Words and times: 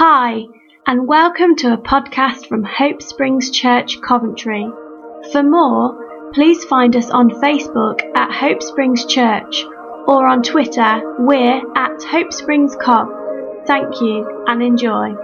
Hi, 0.00 0.44
and 0.86 1.08
welcome 1.08 1.56
to 1.56 1.72
a 1.72 1.76
podcast 1.76 2.46
from 2.46 2.62
Hope 2.62 3.02
Springs 3.02 3.50
Church, 3.50 4.00
Coventry. 4.00 4.64
For 5.32 5.42
more, 5.42 6.30
please 6.34 6.62
find 6.62 6.94
us 6.94 7.10
on 7.10 7.30
Facebook 7.30 8.00
at 8.16 8.32
Hope 8.32 8.62
Springs 8.62 9.04
Church 9.06 9.64
or 10.06 10.28
on 10.28 10.44
Twitter, 10.44 11.02
we're 11.18 11.62
at 11.76 12.00
Hope 12.04 12.32
Springs 12.32 12.76
Cov. 12.80 13.08
Thank 13.66 14.00
you 14.00 14.44
and 14.46 14.62
enjoy. 14.62 15.16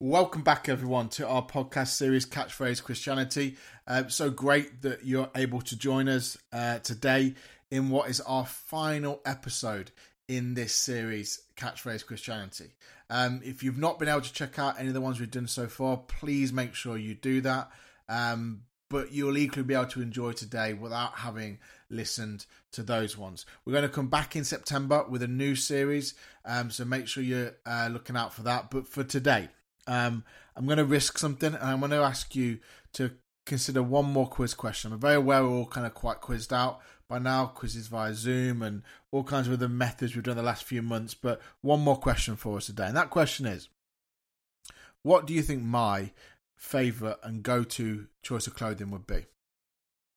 Welcome 0.00 0.42
back, 0.42 0.68
everyone, 0.68 1.08
to 1.10 1.26
our 1.26 1.46
podcast 1.46 1.94
series, 1.94 2.26
Catchphrase 2.26 2.82
Christianity. 2.82 3.56
Uh, 3.86 4.08
so 4.08 4.28
great 4.28 4.82
that 4.82 5.06
you're 5.06 5.30
able 5.34 5.62
to 5.62 5.78
join 5.78 6.10
us 6.10 6.36
uh, 6.52 6.80
today 6.80 7.36
in 7.70 7.88
what 7.88 8.10
is 8.10 8.20
our 8.20 8.44
final 8.44 9.22
episode 9.24 9.92
in 10.30 10.54
this 10.54 10.72
series, 10.72 11.42
Catchphrase 11.56 12.06
Christianity. 12.06 12.70
Um, 13.10 13.40
if 13.44 13.64
you've 13.64 13.76
not 13.76 13.98
been 13.98 14.08
able 14.08 14.20
to 14.20 14.32
check 14.32 14.60
out 14.60 14.78
any 14.78 14.86
of 14.86 14.94
the 14.94 15.00
ones 15.00 15.18
we've 15.18 15.28
done 15.28 15.48
so 15.48 15.66
far, 15.66 15.96
please 15.96 16.52
make 16.52 16.72
sure 16.72 16.96
you 16.96 17.16
do 17.16 17.40
that. 17.40 17.68
Um, 18.08 18.62
but 18.88 19.10
you'll 19.10 19.36
equally 19.36 19.64
be 19.64 19.74
able 19.74 19.86
to 19.86 20.00
enjoy 20.00 20.30
today 20.30 20.72
without 20.72 21.18
having 21.18 21.58
listened 21.88 22.46
to 22.70 22.84
those 22.84 23.18
ones. 23.18 23.44
We're 23.64 23.72
going 23.72 23.82
to 23.82 23.88
come 23.88 24.06
back 24.06 24.36
in 24.36 24.44
September 24.44 25.04
with 25.08 25.24
a 25.24 25.28
new 25.28 25.56
series, 25.56 26.14
um, 26.44 26.70
so 26.70 26.84
make 26.84 27.08
sure 27.08 27.24
you're 27.24 27.56
uh, 27.66 27.88
looking 27.90 28.16
out 28.16 28.32
for 28.32 28.42
that. 28.42 28.70
But 28.70 28.86
for 28.86 29.02
today, 29.02 29.48
um, 29.88 30.22
I'm 30.54 30.66
going 30.66 30.78
to 30.78 30.84
risk 30.84 31.18
something, 31.18 31.54
and 31.54 31.64
I'm 31.64 31.80
going 31.80 31.90
to 31.90 31.96
ask 31.96 32.36
you 32.36 32.60
to 32.92 33.10
consider 33.46 33.82
one 33.82 34.06
more 34.06 34.28
quiz 34.28 34.54
question. 34.54 34.92
I'm 34.92 35.00
very 35.00 35.16
aware 35.16 35.42
we're 35.42 35.50
all 35.50 35.66
kind 35.66 35.88
of 35.88 35.94
quite 35.94 36.20
quizzed 36.20 36.52
out, 36.52 36.80
by 37.10 37.18
now, 37.18 37.46
quizzes 37.46 37.88
via 37.88 38.14
Zoom 38.14 38.62
and 38.62 38.82
all 39.10 39.24
kinds 39.24 39.48
of 39.48 39.52
other 39.52 39.68
methods 39.68 40.14
we've 40.14 40.22
done 40.22 40.36
the 40.36 40.42
last 40.42 40.62
few 40.62 40.80
months. 40.80 41.12
But 41.12 41.42
one 41.60 41.80
more 41.80 41.96
question 41.96 42.36
for 42.36 42.56
us 42.56 42.66
today, 42.66 42.86
and 42.86 42.96
that 42.96 43.10
question 43.10 43.46
is 43.46 43.68
What 45.02 45.26
do 45.26 45.34
you 45.34 45.42
think 45.42 45.62
my 45.62 46.12
favourite 46.56 47.16
and 47.24 47.42
go 47.42 47.64
to 47.64 48.06
choice 48.22 48.46
of 48.46 48.54
clothing 48.54 48.92
would 48.92 49.08
be? 49.08 49.26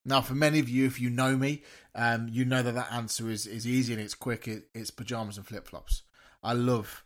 Now, 0.06 0.22
for 0.22 0.36
many 0.36 0.60
of 0.60 0.70
you, 0.70 0.86
if 0.86 1.02
you 1.02 1.10
know 1.10 1.36
me, 1.36 1.64
um, 1.96 2.28
you 2.30 2.46
know 2.46 2.62
that 2.62 2.76
that 2.76 2.92
answer 2.92 3.30
is, 3.30 3.48
is 3.48 3.66
easy 3.66 3.94
and 3.94 4.02
it's 4.02 4.14
quick. 4.14 4.48
It, 4.48 4.68
it's 4.76 4.92
pajamas 4.92 5.38
and 5.38 5.48
flip 5.48 5.68
flops. 5.68 6.04
I 6.44 6.54
love 6.54 7.04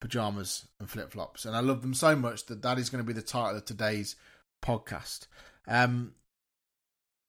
pajamas 0.00 0.66
and 0.80 0.88
flip 0.88 1.12
flops, 1.12 1.44
and 1.44 1.54
I 1.54 1.60
love 1.60 1.82
them 1.82 1.92
so 1.92 2.16
much 2.16 2.46
that 2.46 2.62
that 2.62 2.78
is 2.78 2.88
going 2.88 3.04
to 3.04 3.06
be 3.06 3.12
the 3.12 3.20
title 3.20 3.58
of 3.58 3.66
today's 3.66 4.16
podcast. 4.62 5.26
Um, 5.68 6.14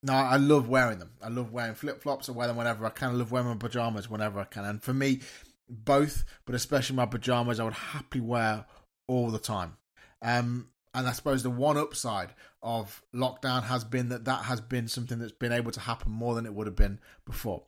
no, 0.03 0.13
I 0.13 0.37
love 0.37 0.69
wearing 0.69 0.99
them. 0.99 1.11
I 1.21 1.29
love 1.29 1.51
wearing 1.51 1.75
flip 1.75 2.01
flops. 2.01 2.29
I 2.29 2.31
wear 2.31 2.47
them 2.47 2.57
whenever 2.57 2.85
I 2.85 2.89
can. 2.89 3.09
I 3.09 3.13
love 3.13 3.31
wearing 3.31 3.49
my 3.49 3.55
pajamas 3.55 4.09
whenever 4.09 4.39
I 4.39 4.45
can. 4.45 4.65
And 4.65 4.81
for 4.81 4.93
me, 4.93 5.21
both, 5.69 6.23
but 6.45 6.55
especially 6.55 6.95
my 6.95 7.05
pajamas, 7.05 7.59
I 7.59 7.63
would 7.63 7.73
happily 7.73 8.21
wear 8.21 8.65
all 9.07 9.31
the 9.31 9.39
time. 9.39 9.77
Um, 10.21 10.69
and 10.93 11.07
I 11.07 11.11
suppose 11.11 11.43
the 11.43 11.49
one 11.49 11.77
upside 11.77 12.29
of 12.61 13.03
lockdown 13.13 13.63
has 13.63 13.83
been 13.83 14.09
that 14.09 14.25
that 14.25 14.45
has 14.45 14.61
been 14.61 14.87
something 14.87 15.19
that's 15.19 15.31
been 15.31 15.51
able 15.51 15.71
to 15.71 15.79
happen 15.79 16.11
more 16.11 16.35
than 16.35 16.45
it 16.45 16.53
would 16.53 16.67
have 16.67 16.75
been 16.75 16.99
before. 17.25 17.63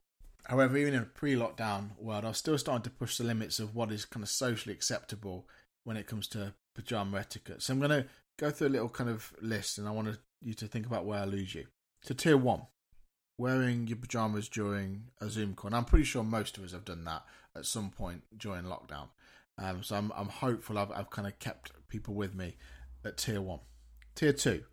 However, 0.46 0.78
even 0.78 0.96
in 0.96 1.04
a 1.04 1.06
pre-lockdown 1.06 1.92
world, 2.00 2.26
I 2.26 2.30
was 2.30 2.38
still 2.38 2.58
starting 2.58 2.84
to 2.84 2.90
push 2.90 3.18
the 3.18 3.24
limits 3.24 3.60
of 3.60 3.76
what 3.76 3.92
is 3.92 4.06
kind 4.06 4.24
of 4.24 4.30
socially 4.30 4.74
acceptable 4.74 5.48
when 5.84 5.96
it 5.96 6.08
comes 6.08 6.28
to 6.30 6.54
pajama 6.74 7.20
etiquette. 7.20 7.62
So 7.62 7.74
I'm 7.74 7.80
going 7.80 7.92
to 7.92 8.08
go 8.38 8.50
through 8.50 8.70
a 8.70 8.70
little 8.70 8.90
kind 8.90 9.10
of 9.12 9.32
list, 9.42 9.78
and 9.78 9.88
I 9.88 9.92
want 9.92 10.18
you 10.42 10.54
to 10.56 10.68
think 10.68 10.88
about 10.88 11.06
where 11.06 11.20
I 11.20 11.26
lose 11.26 11.54
you. 11.54 11.68
So 12.02 12.14
tier 12.14 12.38
one, 12.38 12.64
wearing 13.38 13.88
your 13.88 13.98
pajamas 13.98 14.50
during 14.50 15.06
a 15.22 15.30
Zoom 15.30 15.54
call. 15.54 15.70
And 15.70 15.76
I'm 15.76 15.86
pretty 15.86 16.06
sure 16.06 16.24
most 16.24 16.58
of 16.58 16.64
us 16.64 16.72
have 16.72 16.86
done 16.86 17.04
that 17.06 17.24
at 17.56 17.66
some 17.66 17.90
point 17.90 18.24
during 18.38 18.64
lockdown. 18.64 19.10
Um, 19.58 19.84
so 19.84 19.96
I'm 19.96 20.12
I'm 20.16 20.30
hopeful 20.30 20.78
I've 20.78 20.92
I've 20.92 21.10
kind 21.10 21.28
of 21.28 21.38
kept 21.40 21.72
people 21.90 22.14
with 22.14 22.34
me 22.34 22.56
at 23.04 23.18
tier 23.18 23.42
one. 23.42 23.60
Tier 24.16 24.34
two, 24.34 24.64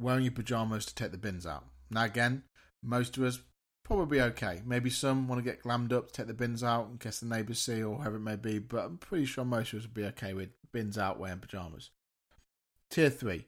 wearing 0.00 0.24
your 0.24 0.32
pajamas 0.32 0.86
to 0.86 0.94
take 0.94 1.12
the 1.12 1.18
bins 1.18 1.46
out. 1.46 1.64
Now 1.90 2.04
again, 2.04 2.44
most 2.82 3.16
of 3.16 3.24
us 3.24 3.40
probably 3.84 4.20
okay. 4.20 4.62
Maybe 4.64 4.90
some 4.90 5.28
want 5.28 5.42
to 5.42 5.50
get 5.50 5.62
glammed 5.62 5.92
up 5.92 6.08
to 6.08 6.12
take 6.12 6.26
the 6.26 6.34
bins 6.34 6.62
out 6.62 6.88
in 6.90 6.98
case 6.98 7.20
the 7.20 7.26
neighbours 7.26 7.58
see 7.58 7.82
or 7.82 7.96
whatever 7.96 8.16
it 8.16 8.20
may 8.20 8.36
be, 8.36 8.58
but 8.58 8.84
I'm 8.84 8.98
pretty 8.98 9.24
sure 9.24 9.44
most 9.44 9.72
of 9.72 9.80
us 9.80 9.84
would 9.84 9.94
be 9.94 10.04
okay 10.04 10.34
with 10.34 10.50
bins 10.72 10.98
out 10.98 11.18
wearing 11.18 11.38
pajamas. 11.40 11.90
Tier 12.90 13.10
three, 13.10 13.46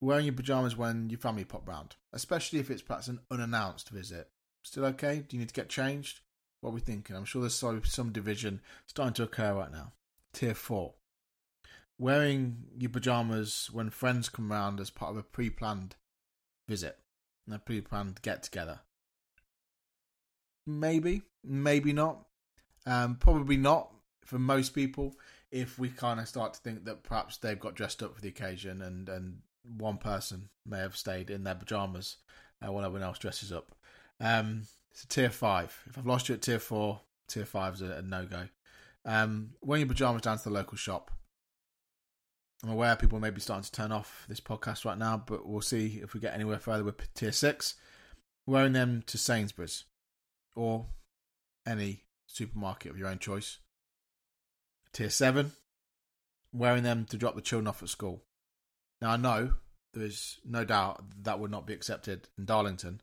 wearing 0.00 0.26
your 0.26 0.34
pajamas 0.34 0.76
when 0.76 1.10
your 1.10 1.18
family 1.18 1.44
pop 1.44 1.68
round, 1.68 1.96
especially 2.12 2.58
if 2.58 2.70
it's 2.70 2.82
perhaps 2.82 3.08
an 3.08 3.20
unannounced 3.30 3.90
visit. 3.90 4.30
Still 4.62 4.86
okay? 4.86 5.24
Do 5.26 5.36
you 5.36 5.40
need 5.40 5.48
to 5.48 5.54
get 5.54 5.68
changed? 5.68 6.20
What 6.60 6.70
are 6.70 6.74
we 6.74 6.80
thinking? 6.80 7.16
I'm 7.16 7.24
sure 7.24 7.42
there's 7.42 7.54
some 7.54 8.12
division 8.12 8.60
starting 8.86 9.14
to 9.14 9.22
occur 9.24 9.54
right 9.54 9.72
now. 9.72 9.92
Tier 10.32 10.54
4. 10.54 10.94
Wearing 11.98 12.64
your 12.78 12.90
pajamas 12.90 13.70
when 13.72 13.90
friends 13.90 14.28
come 14.28 14.50
round 14.52 14.80
as 14.80 14.90
part 14.90 15.12
of 15.12 15.16
a 15.16 15.22
pre 15.22 15.50
planned 15.50 15.96
visit, 16.68 16.98
a 17.50 17.58
pre 17.58 17.80
planned 17.80 18.22
get 18.22 18.42
together. 18.42 18.80
Maybe, 20.66 21.22
maybe 21.42 21.92
not. 21.92 22.26
Um, 22.86 23.16
probably 23.16 23.56
not 23.56 23.92
for 24.24 24.38
most 24.38 24.74
people 24.74 25.14
if 25.50 25.78
we 25.78 25.88
kind 25.88 26.20
of 26.20 26.28
start 26.28 26.54
to 26.54 26.60
think 26.60 26.84
that 26.84 27.02
perhaps 27.02 27.38
they've 27.38 27.58
got 27.58 27.74
dressed 27.74 28.02
up 28.02 28.14
for 28.14 28.20
the 28.20 28.28
occasion 28.28 28.82
and, 28.82 29.08
and 29.08 29.38
one 29.76 29.98
person 29.98 30.48
may 30.66 30.78
have 30.78 30.96
stayed 30.96 31.30
in 31.30 31.44
their 31.44 31.54
pajamas 31.54 32.16
uh, 32.64 32.72
while 32.72 32.84
everyone 32.84 33.06
else 33.06 33.18
dresses 33.18 33.52
up. 33.52 33.74
Um, 34.20 34.62
it's 34.90 35.04
a 35.04 35.08
tier 35.08 35.30
five. 35.30 35.80
If 35.86 35.98
I've 35.98 36.06
lost 36.06 36.28
you 36.28 36.34
at 36.34 36.42
tier 36.42 36.58
four, 36.58 37.00
tier 37.28 37.44
five 37.44 37.74
is 37.74 37.82
a, 37.82 37.92
a 37.92 38.02
no 38.02 38.26
go. 38.26 38.48
Um, 39.04 39.50
wearing 39.62 39.82
your 39.82 39.88
pajamas 39.88 40.22
down 40.22 40.38
to 40.38 40.44
the 40.44 40.50
local 40.50 40.76
shop. 40.76 41.10
I'm 42.64 42.70
aware 42.70 42.96
people 42.96 43.20
may 43.20 43.30
be 43.30 43.40
starting 43.40 43.62
to 43.62 43.72
turn 43.72 43.92
off 43.92 44.26
this 44.28 44.40
podcast 44.40 44.84
right 44.84 44.98
now, 44.98 45.22
but 45.24 45.46
we'll 45.46 45.60
see 45.60 46.00
if 46.02 46.12
we 46.12 46.20
get 46.20 46.34
anywhere 46.34 46.58
further 46.58 46.82
with 46.82 47.12
tier 47.14 47.32
six. 47.32 47.74
Wearing 48.46 48.72
them 48.72 49.04
to 49.06 49.18
Sainsbury's 49.18 49.84
or 50.56 50.86
any 51.66 52.04
supermarket 52.26 52.90
of 52.90 52.98
your 52.98 53.08
own 53.08 53.18
choice. 53.18 53.58
Tier 54.92 55.10
seven, 55.10 55.52
wearing 56.52 56.82
them 56.82 57.04
to 57.10 57.16
drop 57.16 57.36
the 57.36 57.42
children 57.42 57.68
off 57.68 57.82
at 57.82 57.90
school. 57.90 58.22
Now 59.00 59.10
I 59.10 59.16
know 59.16 59.52
there 59.94 60.04
is 60.04 60.38
no 60.44 60.64
doubt 60.64 61.02
that 61.22 61.40
would 61.40 61.50
not 61.50 61.66
be 61.66 61.72
accepted 61.72 62.28
in 62.36 62.44
Darlington. 62.44 63.00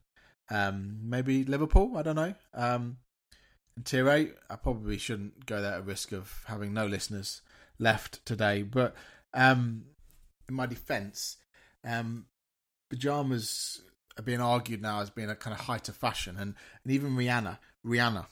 Um, 0.50 1.00
maybe 1.02 1.44
Liverpool. 1.44 1.98
I 1.98 2.04
don't 2.04 2.16
know. 2.16 2.34
Um, 2.54 2.98
tier 3.84 4.10
eight, 4.10 4.36
I 4.50 4.56
probably 4.56 4.98
shouldn't 4.98 5.46
go 5.46 5.62
there 5.62 5.74
at 5.74 5.86
risk 5.86 6.12
of 6.12 6.44
having 6.48 6.74
no 6.74 6.86
listeners 6.86 7.42
left 7.80 8.26
today. 8.26 8.62
But 8.62 8.96
um, 9.34 9.86
in 10.48 10.56
my 10.56 10.66
defence, 10.66 11.38
um, 11.84 12.26
pajamas 12.90 13.82
are 14.18 14.24
being 14.24 14.42
argued 14.42 14.82
now 14.82 15.02
as 15.02 15.10
being 15.10 15.30
a 15.30 15.36
kind 15.36 15.54
of 15.54 15.66
height 15.66 15.90
of 15.90 15.96
fashion, 15.96 16.38
and, 16.38 16.56
and 16.84 16.94
even 16.94 17.16
Rihanna, 17.16 17.58
Rihanna, 17.86 18.26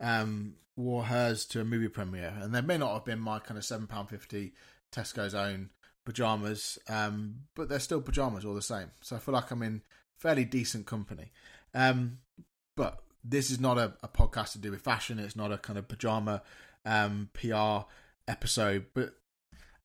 um, 0.00 0.54
wore 0.76 1.04
hers 1.04 1.46
to 1.46 1.60
a 1.60 1.64
movie 1.64 1.88
premiere, 1.88 2.34
and 2.40 2.54
they 2.54 2.60
may 2.60 2.78
not 2.78 2.92
have 2.92 3.04
been 3.04 3.18
my 3.18 3.38
kind 3.38 3.58
of 3.58 3.64
seven 3.64 3.86
pound 3.86 4.08
fifty 4.08 4.52
Tesco's 4.92 5.34
own 5.34 5.70
pajamas, 6.06 6.78
um, 6.88 7.34
but 7.54 7.68
they're 7.68 7.80
still 7.80 8.00
pajamas 8.00 8.46
all 8.46 8.54
the 8.54 8.62
same. 8.62 8.90
So 9.02 9.16
I 9.16 9.18
feel 9.18 9.34
like 9.34 9.50
I'm 9.50 9.62
in 9.62 9.82
fairly 10.16 10.46
decent 10.46 10.86
company. 10.86 11.32
Um, 11.74 12.18
but 12.76 13.02
this 13.22 13.50
is 13.50 13.60
not 13.60 13.76
a, 13.76 13.92
a, 14.02 14.08
podcast 14.08 14.52
to 14.52 14.58
do 14.58 14.70
with 14.70 14.80
fashion. 14.80 15.18
It's 15.18 15.36
not 15.36 15.52
a 15.52 15.58
kind 15.58 15.78
of 15.78 15.88
pajama 15.88 16.42
um, 16.86 17.28
PR 17.34 17.86
episode. 18.26 18.86
But 18.94 19.14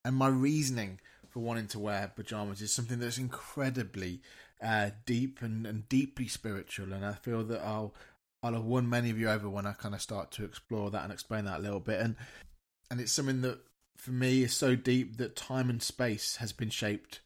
and 0.05 0.15
my 0.15 0.27
reasoning 0.27 1.01
for 1.27 1.39
wanting 1.39 1.67
to 1.67 1.79
wear 1.79 2.11
pajamas 2.15 2.61
is 2.61 2.73
something 2.73 2.99
that's 2.99 3.17
incredibly 3.17 4.21
uh, 4.63 4.91
deep 5.05 5.41
and, 5.41 5.65
and 5.65 5.89
deeply 5.89 6.27
spiritual. 6.27 6.93
And 6.93 7.05
I 7.05 7.13
feel 7.13 7.43
that 7.45 7.61
I'll 7.61 7.93
I'll 8.43 8.53
have 8.53 8.63
won 8.63 8.89
many 8.89 9.09
of 9.09 9.19
you 9.19 9.29
over 9.29 9.49
when 9.49 9.65
I 9.65 9.73
kind 9.73 9.95
of 9.95 10.01
start 10.01 10.31
to 10.31 10.45
explore 10.45 10.91
that 10.91 11.03
and 11.03 11.11
explain 11.11 11.45
that 11.45 11.59
a 11.59 11.63
little 11.63 11.79
bit. 11.79 11.99
And 11.99 12.15
and 12.91 13.01
it's 13.01 13.11
something 13.11 13.41
that 13.41 13.59
for 13.97 14.11
me 14.11 14.43
is 14.43 14.53
so 14.53 14.75
deep 14.75 15.17
that 15.17 15.35
time 15.35 15.69
and 15.69 15.81
space 15.81 16.37
has 16.37 16.51
been 16.51 16.69
shaped 16.69 17.21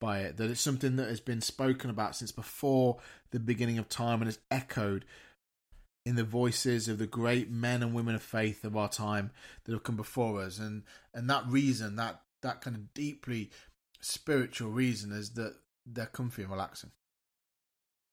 by 0.00 0.20
it. 0.20 0.36
That 0.36 0.50
it's 0.50 0.60
something 0.60 0.96
that 0.96 1.08
has 1.08 1.20
been 1.20 1.40
spoken 1.40 1.90
about 1.90 2.16
since 2.16 2.32
before 2.32 2.98
the 3.30 3.40
beginning 3.40 3.78
of 3.78 3.88
time 3.88 4.20
and 4.20 4.26
has 4.28 4.38
echoed 4.50 5.04
in 6.06 6.16
the 6.16 6.24
voices 6.24 6.88
of 6.88 6.98
the 6.98 7.06
great 7.06 7.50
men 7.50 7.82
and 7.82 7.94
women 7.94 8.14
of 8.14 8.22
faith 8.22 8.64
of 8.64 8.76
our 8.76 8.88
time 8.88 9.30
that 9.64 9.72
have 9.72 9.82
come 9.82 9.96
before 9.96 10.40
us. 10.40 10.58
And 10.58 10.82
and 11.14 11.28
that 11.30 11.46
reason, 11.46 11.96
that 11.96 12.22
that 12.42 12.60
kind 12.60 12.76
of 12.76 12.94
deeply 12.94 13.50
spiritual 14.00 14.70
reason 14.70 15.12
is 15.12 15.30
that 15.30 15.54
they're 15.86 16.06
comfy 16.06 16.42
and 16.42 16.50
relaxing. 16.50 16.90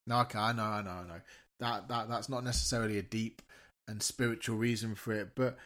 Now, 0.05 0.21
okay, 0.21 0.39
I 0.39 0.53
know, 0.53 0.63
I 0.63 0.81
know, 0.81 0.91
I 0.91 1.07
know. 1.07 1.21
That 1.59 1.87
that 1.87 2.09
that's 2.09 2.29
not 2.29 2.43
necessarily 2.43 2.97
a 2.97 3.03
deep 3.03 3.41
and 3.87 4.03
spiritual 4.03 4.57
reason 4.57 4.95
for 4.95 5.13
it, 5.13 5.29
but 5.35 5.57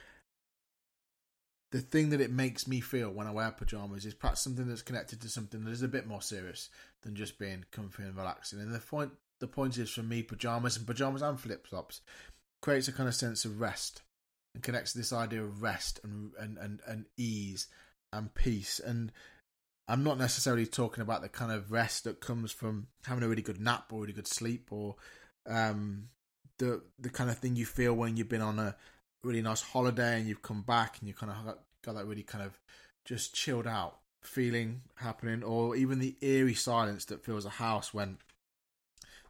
the 1.71 1.79
thing 1.79 2.09
that 2.09 2.21
it 2.21 2.31
makes 2.31 2.67
me 2.67 2.81
feel 2.81 3.09
when 3.09 3.27
I 3.27 3.31
wear 3.31 3.51
pajamas 3.51 4.05
is 4.05 4.13
perhaps 4.13 4.41
something 4.41 4.67
that's 4.67 4.81
connected 4.81 5.21
to 5.21 5.29
something 5.29 5.63
that 5.63 5.71
is 5.71 5.81
a 5.81 5.87
bit 5.87 6.05
more 6.05 6.21
serious 6.21 6.69
than 7.03 7.15
just 7.15 7.39
being 7.39 7.65
comfy 7.71 8.03
and 8.03 8.15
relaxing. 8.15 8.59
And 8.59 8.73
the 8.73 8.79
point 8.79 9.11
the 9.39 9.47
point 9.47 9.77
is 9.77 9.89
for 9.89 10.03
me, 10.03 10.21
pajamas 10.21 10.77
and 10.77 10.85
pajamas 10.85 11.21
and 11.21 11.39
flip 11.39 11.65
flops 11.65 12.01
creates 12.61 12.87
a 12.87 12.91
kind 12.91 13.09
of 13.09 13.15
sense 13.15 13.45
of 13.45 13.59
rest 13.59 14.03
and 14.53 14.61
connects 14.61 14.91
to 14.91 14.97
this 14.97 15.13
idea 15.13 15.41
of 15.41 15.61
rest 15.61 15.99
and 16.03 16.31
and 16.37 16.57
and, 16.57 16.79
and 16.85 17.05
ease 17.17 17.67
and 18.11 18.33
peace. 18.33 18.79
And 18.79 19.11
I'm 19.87 20.03
not 20.03 20.17
necessarily 20.17 20.65
talking 20.65 21.01
about 21.01 21.21
the 21.21 21.29
kind 21.29 21.51
of 21.51 21.71
rest 21.71 22.03
that 22.03 22.19
comes 22.19 22.51
from 22.51 22.87
having 23.05 23.23
a 23.23 23.27
really 23.27 23.41
good 23.41 23.61
nap 23.61 23.91
or 23.91 24.01
really 24.01 24.13
good 24.13 24.27
sleep 24.27 24.67
or 24.71 24.95
um, 25.49 26.09
the 26.59 26.81
the 26.99 27.09
kind 27.09 27.29
of 27.29 27.37
thing 27.37 27.55
you 27.55 27.65
feel 27.65 27.93
when 27.93 28.17
you've 28.17 28.29
been 28.29 28.41
on 28.41 28.59
a 28.59 28.75
really 29.23 29.41
nice 29.41 29.61
holiday 29.61 30.19
and 30.19 30.27
you've 30.27 30.41
come 30.41 30.61
back 30.61 30.97
and 30.99 31.07
you 31.07 31.13
kind 31.13 31.31
of 31.31 31.45
got, 31.45 31.59
got 31.83 31.95
that 31.95 32.05
really 32.05 32.23
kind 32.23 32.43
of 32.43 32.59
just 33.05 33.33
chilled 33.33 33.67
out 33.67 33.97
feeling 34.21 34.81
happening, 34.95 35.43
or 35.43 35.75
even 35.75 35.99
the 35.99 36.15
eerie 36.21 36.53
silence 36.53 37.05
that 37.05 37.25
fills 37.25 37.45
a 37.45 37.49
house 37.49 37.93
when 37.93 38.17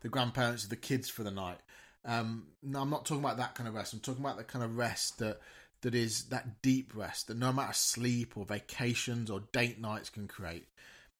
the 0.02 0.10
grandparents 0.10 0.66
of 0.66 0.70
the 0.70 0.76
kids 0.76 1.10
for 1.10 1.24
the 1.24 1.32
night. 1.32 1.60
Um, 2.04 2.48
no, 2.62 2.82
I'm 2.82 2.90
not 2.90 3.06
talking 3.06 3.24
about 3.24 3.38
that 3.38 3.56
kind 3.56 3.70
of 3.70 3.76
rest. 3.76 3.94
I'm 3.94 4.00
talking 4.00 4.24
about 4.24 4.38
the 4.38 4.44
kind 4.44 4.66
of 4.66 4.78
rest 4.78 5.20
that 5.20 5.40
that 5.82 5.96
is 5.96 6.26
that 6.26 6.62
deep 6.62 6.94
rest 6.96 7.28
that 7.28 7.38
no 7.38 7.50
amount 7.50 7.70
of 7.70 7.76
sleep 7.76 8.38
or 8.38 8.46
vacations 8.46 9.32
or 9.32 9.42
date 9.52 9.80
nights 9.80 10.10
can 10.10 10.28
create. 10.28 10.68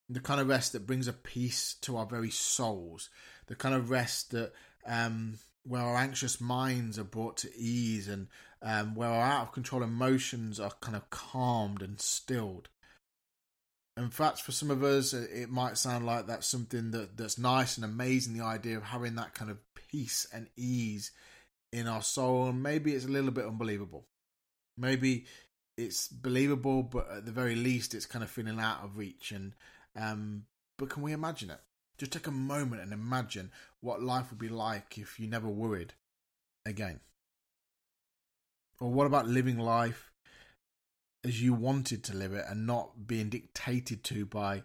The 0.10 0.20
kind 0.20 0.42
of 0.42 0.48
rest 0.48 0.74
that 0.74 0.86
brings 0.86 1.08
a 1.08 1.14
peace 1.14 1.76
to 1.82 1.98
our 1.98 2.06
very 2.06 2.30
souls. 2.30 3.10
The 3.48 3.56
kind 3.56 3.74
of 3.74 3.90
rest 3.90 4.32
that 4.32 4.54
um, 4.86 5.40
where 5.64 5.82
our 5.82 5.96
anxious 5.96 6.42
minds 6.42 7.00
are 7.00 7.04
brought 7.04 7.38
to 7.38 7.56
ease 7.56 8.08
and 8.08 8.28
um, 8.62 8.96
where 8.96 9.10
our 9.10 9.26
out 9.26 9.42
of 9.44 9.52
control 9.52 9.84
emotions 9.84 10.60
are 10.60 10.72
kind 10.82 10.96
of 10.96 11.10
calmed 11.10 11.82
and 11.82 12.00
stilled. 12.00 12.70
In 13.98 14.10
fact, 14.10 14.42
for 14.42 14.52
some 14.52 14.72
of 14.72 14.84
us, 14.84 15.14
it 15.14 15.50
might 15.50 15.78
sound 15.78 16.06
like 16.06 16.28
that's 16.28 16.48
something 16.48 16.92
that, 16.92 17.18
that's 17.18 17.38
nice 17.38 17.76
and 17.78 17.86
amazing. 17.86 18.38
The 18.38 18.44
idea 18.44 18.78
of 18.78 18.84
having 18.84 19.16
that 19.16 19.34
kind 19.34 19.52
of 19.52 19.58
peace 19.92 20.26
and 20.34 20.48
ease 20.56 21.12
in 21.74 21.88
our 21.88 22.02
soul, 22.02 22.48
and 22.48 22.64
maybe 22.64 22.94
it's 22.94 23.06
a 23.06 23.10
little 23.10 23.32
bit 23.32 23.46
unbelievable. 23.46 24.06
Maybe 24.78 25.26
it's 25.78 26.08
believable, 26.08 26.84
but 26.84 27.10
at 27.12 27.26
the 27.26 27.32
very 27.32 27.56
least, 27.56 27.94
it's 27.94 28.06
kind 28.06 28.24
of 28.24 28.30
feeling 28.30 28.60
out 28.60 28.84
of 28.84 28.98
reach. 28.98 29.32
And 29.32 29.54
um, 29.96 30.44
but 30.78 30.90
can 30.90 31.04
we 31.04 31.12
imagine 31.12 31.50
it? 31.50 31.60
Just 31.98 32.14
take 32.14 32.28
a 32.28 32.32
moment 32.32 32.82
and 32.82 32.94
imagine 32.94 33.52
what 33.82 34.02
life 34.02 34.32
would 34.32 34.40
be 34.40 34.50
like 34.50 34.98
if 34.98 35.20
you 35.20 35.28
never 35.28 35.50
worried 35.50 35.94
again. 36.66 37.02
Or 38.82 38.92
what 38.92 39.06
about 39.06 39.28
living 39.28 39.60
life 39.60 40.12
as 41.24 41.40
you 41.40 41.54
wanted 41.54 42.04
to 42.06 42.16
live 42.16 42.34
it 42.34 42.46
and 42.50 42.66
not 42.66 43.06
being 43.06 43.30
dictated 43.30 44.04
to 44.06 44.26
by 44.26 44.64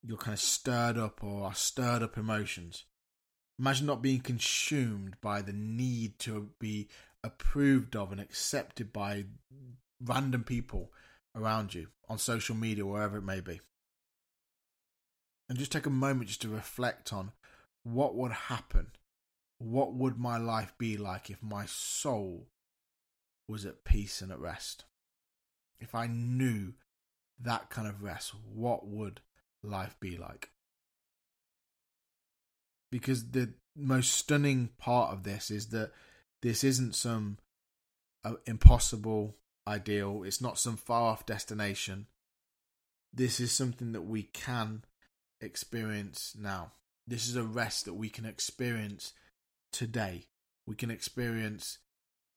your 0.00 0.16
kind 0.16 0.34
of 0.34 0.40
stirred 0.40 0.96
up 0.96 1.24
or 1.24 1.52
stirred 1.54 2.04
up 2.04 2.16
emotions? 2.16 2.84
Imagine 3.58 3.86
not 3.88 4.00
being 4.00 4.20
consumed 4.20 5.16
by 5.20 5.42
the 5.42 5.52
need 5.52 6.20
to 6.20 6.50
be 6.60 6.86
approved 7.24 7.96
of 7.96 8.12
and 8.12 8.20
accepted 8.20 8.92
by 8.92 9.24
random 10.00 10.44
people 10.44 10.92
around 11.34 11.74
you 11.74 11.88
on 12.08 12.16
social 12.16 12.54
media, 12.54 12.86
wherever 12.86 13.18
it 13.18 13.24
may 13.24 13.40
be. 13.40 13.60
And 15.48 15.58
just 15.58 15.72
take 15.72 15.86
a 15.86 15.90
moment 15.90 16.28
just 16.28 16.42
to 16.42 16.48
reflect 16.48 17.12
on 17.12 17.32
what 17.82 18.14
would 18.14 18.32
happen. 18.32 18.92
What 19.58 19.94
would 19.94 20.16
my 20.16 20.36
life 20.38 20.72
be 20.78 20.96
like 20.96 21.28
if 21.28 21.42
my 21.42 21.66
soul 21.66 22.46
was 23.48 23.64
at 23.64 23.84
peace 23.84 24.20
and 24.20 24.30
at 24.30 24.38
rest? 24.38 24.84
If 25.80 25.94
I 25.94 26.06
knew 26.06 26.74
that 27.40 27.70
kind 27.70 27.88
of 27.88 28.02
rest, 28.02 28.32
what 28.54 28.86
would 28.86 29.20
life 29.62 29.96
be 30.00 30.16
like? 30.16 30.50
Because 32.90 33.30
the 33.30 33.54
most 33.76 34.12
stunning 34.12 34.70
part 34.78 35.12
of 35.12 35.22
this 35.22 35.50
is 35.50 35.68
that 35.68 35.92
this 36.42 36.64
isn't 36.64 36.94
some 36.94 37.38
uh, 38.24 38.34
impossible 38.46 39.36
ideal, 39.66 40.22
it's 40.24 40.40
not 40.40 40.58
some 40.58 40.76
far 40.76 41.12
off 41.12 41.26
destination. 41.26 42.06
This 43.12 43.40
is 43.40 43.52
something 43.52 43.92
that 43.92 44.02
we 44.02 44.24
can 44.24 44.84
experience 45.40 46.34
now. 46.38 46.72
This 47.06 47.28
is 47.28 47.36
a 47.36 47.42
rest 47.42 47.84
that 47.84 47.94
we 47.94 48.08
can 48.08 48.26
experience 48.26 49.12
today. 49.72 50.26
We 50.66 50.74
can 50.74 50.90
experience 50.90 51.78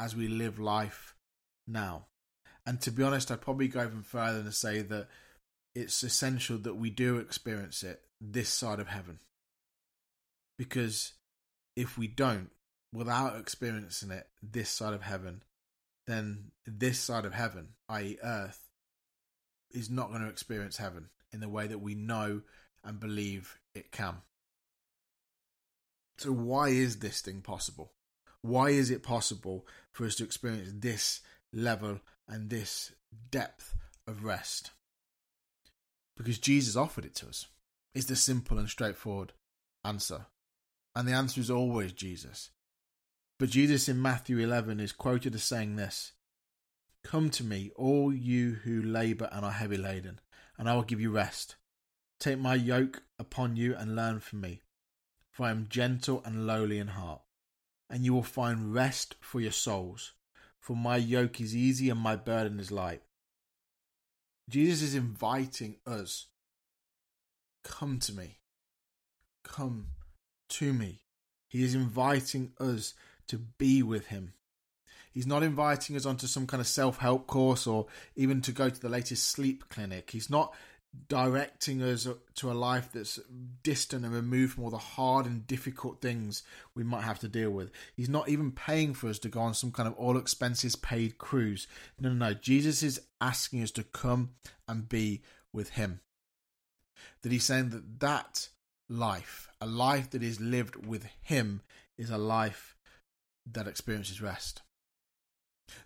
as 0.01 0.15
we 0.15 0.27
live 0.27 0.59
life 0.59 1.15
now. 1.67 2.07
And 2.65 2.81
to 2.81 2.91
be 2.91 3.03
honest, 3.03 3.29
I'd 3.29 3.41
probably 3.41 3.67
go 3.67 3.83
even 3.83 4.01
further 4.01 4.39
and 4.39 4.53
say 4.53 4.81
that 4.81 5.07
it's 5.75 6.01
essential 6.01 6.57
that 6.59 6.75
we 6.75 6.89
do 6.89 7.17
experience 7.17 7.83
it 7.83 8.01
this 8.19 8.49
side 8.49 8.79
of 8.79 8.87
heaven. 8.87 9.19
Because 10.57 11.13
if 11.75 11.97
we 11.97 12.07
don't, 12.07 12.49
without 12.91 13.39
experiencing 13.39 14.11
it 14.11 14.27
this 14.41 14.69
side 14.69 14.93
of 14.93 15.03
heaven, 15.03 15.43
then 16.07 16.51
this 16.65 16.99
side 16.99 17.25
of 17.25 17.33
heaven, 17.33 17.69
i.e., 17.89 18.17
earth, 18.23 18.69
is 19.71 19.89
not 19.89 20.09
going 20.09 20.21
to 20.21 20.29
experience 20.29 20.77
heaven 20.77 21.09
in 21.31 21.39
the 21.39 21.49
way 21.49 21.67
that 21.67 21.79
we 21.79 21.95
know 21.95 22.41
and 22.83 22.99
believe 22.99 23.59
it 23.75 23.91
can. 23.91 24.15
So, 26.17 26.31
why 26.31 26.69
is 26.69 26.99
this 26.99 27.21
thing 27.21 27.41
possible? 27.41 27.93
Why 28.41 28.69
is 28.69 28.89
it 28.89 29.03
possible 29.03 29.65
for 29.91 30.05
us 30.05 30.15
to 30.15 30.23
experience 30.23 30.71
this 30.73 31.21
level 31.53 31.99
and 32.27 32.49
this 32.49 32.91
depth 33.29 33.75
of 34.07 34.23
rest? 34.23 34.71
Because 36.17 36.39
Jesus 36.39 36.75
offered 36.75 37.05
it 37.05 37.15
to 37.15 37.27
us. 37.27 37.47
It's 37.93 38.05
the 38.05 38.15
simple 38.15 38.57
and 38.57 38.69
straightforward 38.69 39.33
answer. 39.83 40.27
And 40.95 41.07
the 41.07 41.13
answer 41.13 41.39
is 41.39 41.51
always 41.51 41.93
Jesus. 41.93 42.49
But 43.39 43.49
Jesus 43.49 43.89
in 43.89 44.01
Matthew 44.01 44.39
11 44.39 44.79
is 44.79 44.91
quoted 44.91 45.33
as 45.35 45.43
saying 45.43 45.75
this 45.75 46.13
Come 47.03 47.29
to 47.31 47.43
me, 47.43 47.71
all 47.75 48.13
you 48.13 48.59
who 48.63 48.81
labour 48.81 49.29
and 49.31 49.43
are 49.43 49.51
heavy 49.51 49.77
laden, 49.77 50.19
and 50.57 50.69
I 50.69 50.75
will 50.75 50.83
give 50.83 51.01
you 51.01 51.11
rest. 51.11 51.55
Take 52.19 52.37
my 52.37 52.53
yoke 52.53 53.01
upon 53.17 53.55
you 53.55 53.75
and 53.75 53.95
learn 53.95 54.19
from 54.19 54.41
me, 54.41 54.61
for 55.31 55.47
I 55.47 55.51
am 55.51 55.67
gentle 55.69 56.21
and 56.23 56.45
lowly 56.45 56.77
in 56.77 56.89
heart, 56.89 57.21
and 57.91 58.05
you 58.05 58.13
will 58.13 58.23
find 58.23 58.73
rest 58.73 59.15
for 59.19 59.41
your 59.41 59.51
souls. 59.51 60.13
For 60.61 60.75
my 60.75 60.95
yoke 60.95 61.41
is 61.41 61.55
easy 61.55 61.89
and 61.89 61.99
my 61.99 62.15
burden 62.15 62.59
is 62.59 62.71
light. 62.71 63.01
Jesus 64.49 64.81
is 64.81 64.95
inviting 64.95 65.75
us 65.85 66.27
come 67.63 67.99
to 67.99 68.13
me. 68.13 68.37
Come 69.43 69.87
to 70.49 70.73
me. 70.73 71.01
He 71.47 71.63
is 71.63 71.75
inviting 71.75 72.53
us 72.59 72.93
to 73.27 73.37
be 73.37 73.83
with 73.83 74.07
him. 74.07 74.33
He's 75.11 75.27
not 75.27 75.43
inviting 75.43 75.97
us 75.97 76.05
onto 76.05 76.27
some 76.27 76.47
kind 76.47 76.61
of 76.61 76.67
self 76.67 76.97
help 76.97 77.27
course 77.27 77.67
or 77.67 77.87
even 78.15 78.39
to 78.41 78.53
go 78.53 78.69
to 78.69 78.79
the 78.79 78.87
latest 78.87 79.27
sleep 79.27 79.67
clinic. 79.69 80.11
He's 80.11 80.29
not 80.29 80.53
directing 81.07 81.81
us 81.81 82.07
to 82.35 82.51
a 82.51 82.53
life 82.53 82.89
that's 82.91 83.19
distant 83.63 84.03
and 84.03 84.13
removed 84.13 84.53
from 84.53 84.65
all 84.65 84.69
the 84.69 84.77
hard 84.77 85.25
and 85.25 85.47
difficult 85.47 86.01
things 86.01 86.43
we 86.75 86.83
might 86.83 87.03
have 87.03 87.19
to 87.19 87.29
deal 87.29 87.49
with. 87.49 87.71
He's 87.95 88.09
not 88.09 88.27
even 88.27 88.51
paying 88.51 88.93
for 88.93 89.07
us 89.07 89.19
to 89.19 89.29
go 89.29 89.39
on 89.39 89.53
some 89.53 89.71
kind 89.71 89.87
of 89.87 89.93
all 89.95 90.17
expenses 90.17 90.75
paid 90.75 91.17
cruise. 91.17 91.67
No, 91.99 92.09
no, 92.09 92.15
no. 92.15 92.33
Jesus 92.33 92.83
is 92.83 93.01
asking 93.21 93.63
us 93.63 93.71
to 93.71 93.83
come 93.83 94.31
and 94.67 94.89
be 94.89 95.21
with 95.53 95.71
Him. 95.71 96.01
That 97.21 97.31
He's 97.31 97.45
saying 97.45 97.69
that 97.69 97.99
that 98.01 98.49
life, 98.89 99.47
a 99.61 99.65
life 99.65 100.09
that 100.09 100.23
is 100.23 100.41
lived 100.41 100.85
with 100.85 101.07
Him, 101.21 101.61
is 101.97 102.09
a 102.09 102.17
life 102.17 102.75
that 103.49 103.67
experiences 103.67 104.21
rest. 104.21 104.61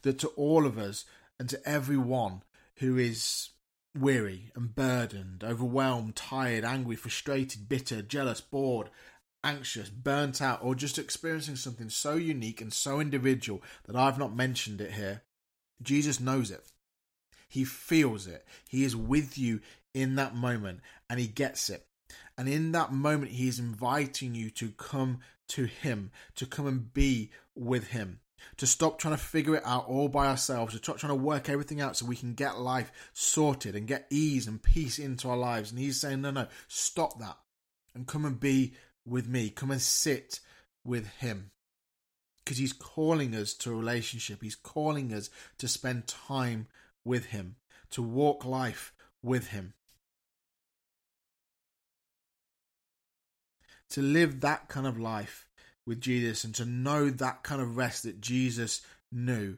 That 0.01 0.17
to 0.19 0.29
all 0.29 0.65
of 0.65 0.79
us 0.79 1.05
and 1.39 1.47
to 1.49 1.69
everyone 1.69 2.41
who 2.77 2.97
is 2.97 3.49
weary 3.95 4.51
and 4.55 4.75
burdened, 4.75 5.43
overwhelmed, 5.43 6.15
tired, 6.15 6.63
angry, 6.63 6.95
frustrated, 6.95 7.69
bitter, 7.69 8.01
jealous, 8.01 8.41
bored, 8.41 8.89
anxious, 9.43 9.89
burnt 9.89 10.41
out, 10.41 10.59
or 10.63 10.75
just 10.75 10.99
experiencing 10.99 11.55
something 11.55 11.89
so 11.89 12.15
unique 12.15 12.61
and 12.61 12.73
so 12.73 12.99
individual 12.99 13.61
that 13.85 13.95
I've 13.95 14.19
not 14.19 14.35
mentioned 14.35 14.81
it 14.81 14.91
here, 14.91 15.21
Jesus 15.81 16.19
knows 16.19 16.51
it. 16.51 16.71
He 17.47 17.63
feels 17.63 18.27
it. 18.27 18.45
He 18.67 18.83
is 18.83 18.95
with 18.95 19.37
you 19.37 19.61
in 19.93 20.15
that 20.15 20.35
moment 20.35 20.81
and 21.09 21.19
he 21.19 21.27
gets 21.27 21.69
it. 21.69 21.85
And 22.37 22.49
in 22.49 22.73
that 22.73 22.91
moment, 22.91 23.31
he 23.31 23.47
is 23.47 23.59
inviting 23.59 24.35
you 24.35 24.49
to 24.51 24.71
come 24.71 25.19
to 25.49 25.65
him, 25.65 26.11
to 26.35 26.45
come 26.45 26.67
and 26.67 26.93
be 26.93 27.31
with 27.55 27.87
him 27.87 28.19
to 28.57 28.67
stop 28.67 28.99
trying 28.99 29.15
to 29.15 29.21
figure 29.21 29.55
it 29.55 29.65
out 29.65 29.87
all 29.87 30.07
by 30.07 30.27
ourselves, 30.27 30.73
to 30.73 30.77
stop 30.77 30.97
trying 30.97 31.17
to 31.17 31.23
work 31.23 31.49
everything 31.49 31.81
out 31.81 31.97
so 31.97 32.05
we 32.05 32.15
can 32.15 32.33
get 32.33 32.59
life 32.59 32.91
sorted 33.13 33.75
and 33.75 33.87
get 33.87 34.07
ease 34.09 34.47
and 34.47 34.61
peace 34.61 34.99
into 34.99 35.29
our 35.29 35.37
lives. 35.37 35.71
And 35.71 35.79
he's 35.79 35.99
saying, 35.99 36.21
no, 36.21 36.31
no, 36.31 36.47
stop 36.67 37.19
that 37.19 37.37
and 37.93 38.07
come 38.07 38.25
and 38.25 38.39
be 38.39 38.73
with 39.05 39.27
me. 39.27 39.49
Come 39.49 39.71
and 39.71 39.81
sit 39.81 40.39
with 40.83 41.07
him. 41.17 41.51
Because 42.43 42.57
he's 42.57 42.73
calling 42.73 43.33
us 43.35 43.53
to 43.55 43.71
a 43.71 43.75
relationship. 43.75 44.43
He's 44.43 44.55
calling 44.55 45.11
us 45.13 45.29
to 45.57 45.67
spend 45.67 46.07
time 46.07 46.67
with 47.03 47.27
him, 47.27 47.55
to 47.91 48.03
walk 48.03 48.45
life 48.45 48.93
with 49.23 49.47
him. 49.47 49.73
To 53.89 54.01
live 54.01 54.41
that 54.41 54.67
kind 54.67 54.85
of 54.85 54.99
life 54.99 55.47
with 55.85 56.01
Jesus 56.01 56.43
and 56.43 56.53
to 56.55 56.65
know 56.65 57.09
that 57.09 57.43
kind 57.43 57.61
of 57.61 57.77
rest 57.77 58.03
that 58.03 58.21
Jesus 58.21 58.81
knew, 59.11 59.57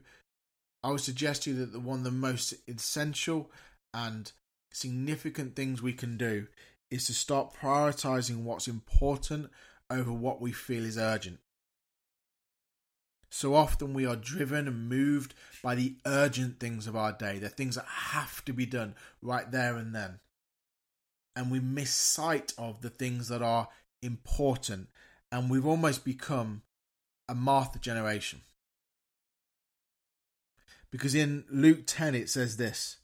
I 0.82 0.90
would 0.90 1.00
suggest 1.00 1.42
to 1.42 1.50
you 1.50 1.56
that 1.56 1.72
the 1.72 1.80
one 1.80 1.98
of 1.98 2.04
the 2.04 2.10
most 2.10 2.54
essential 2.66 3.50
and 3.92 4.30
significant 4.72 5.56
things 5.56 5.82
we 5.82 5.92
can 5.92 6.16
do 6.16 6.46
is 6.90 7.06
to 7.06 7.14
start 7.14 7.54
prioritizing 7.54 8.42
what's 8.42 8.68
important 8.68 9.50
over 9.90 10.12
what 10.12 10.40
we 10.40 10.52
feel 10.52 10.84
is 10.84 10.98
urgent. 10.98 11.38
So 13.30 13.54
often 13.54 13.92
we 13.92 14.06
are 14.06 14.16
driven 14.16 14.66
and 14.66 14.88
moved 14.88 15.34
by 15.62 15.74
the 15.74 15.96
urgent 16.06 16.60
things 16.60 16.86
of 16.86 16.96
our 16.96 17.12
day, 17.12 17.38
the 17.38 17.48
things 17.48 17.74
that 17.74 17.84
have 17.86 18.44
to 18.46 18.52
be 18.52 18.64
done 18.64 18.94
right 19.20 19.50
there 19.50 19.76
and 19.76 19.94
then. 19.94 20.20
And 21.36 21.50
we 21.50 21.60
miss 21.60 21.90
sight 21.90 22.52
of 22.56 22.80
the 22.80 22.90
things 22.90 23.28
that 23.28 23.42
are 23.42 23.68
important, 24.02 24.88
and 25.30 25.50
we've 25.50 25.66
almost 25.66 26.04
become 26.04 26.62
a 27.28 27.34
Martha 27.34 27.78
generation. 27.78 28.42
Because 30.90 31.14
in 31.14 31.44
Luke 31.50 31.82
10 31.86 32.14
it 32.14 32.30
says 32.30 32.56
this 32.56 32.98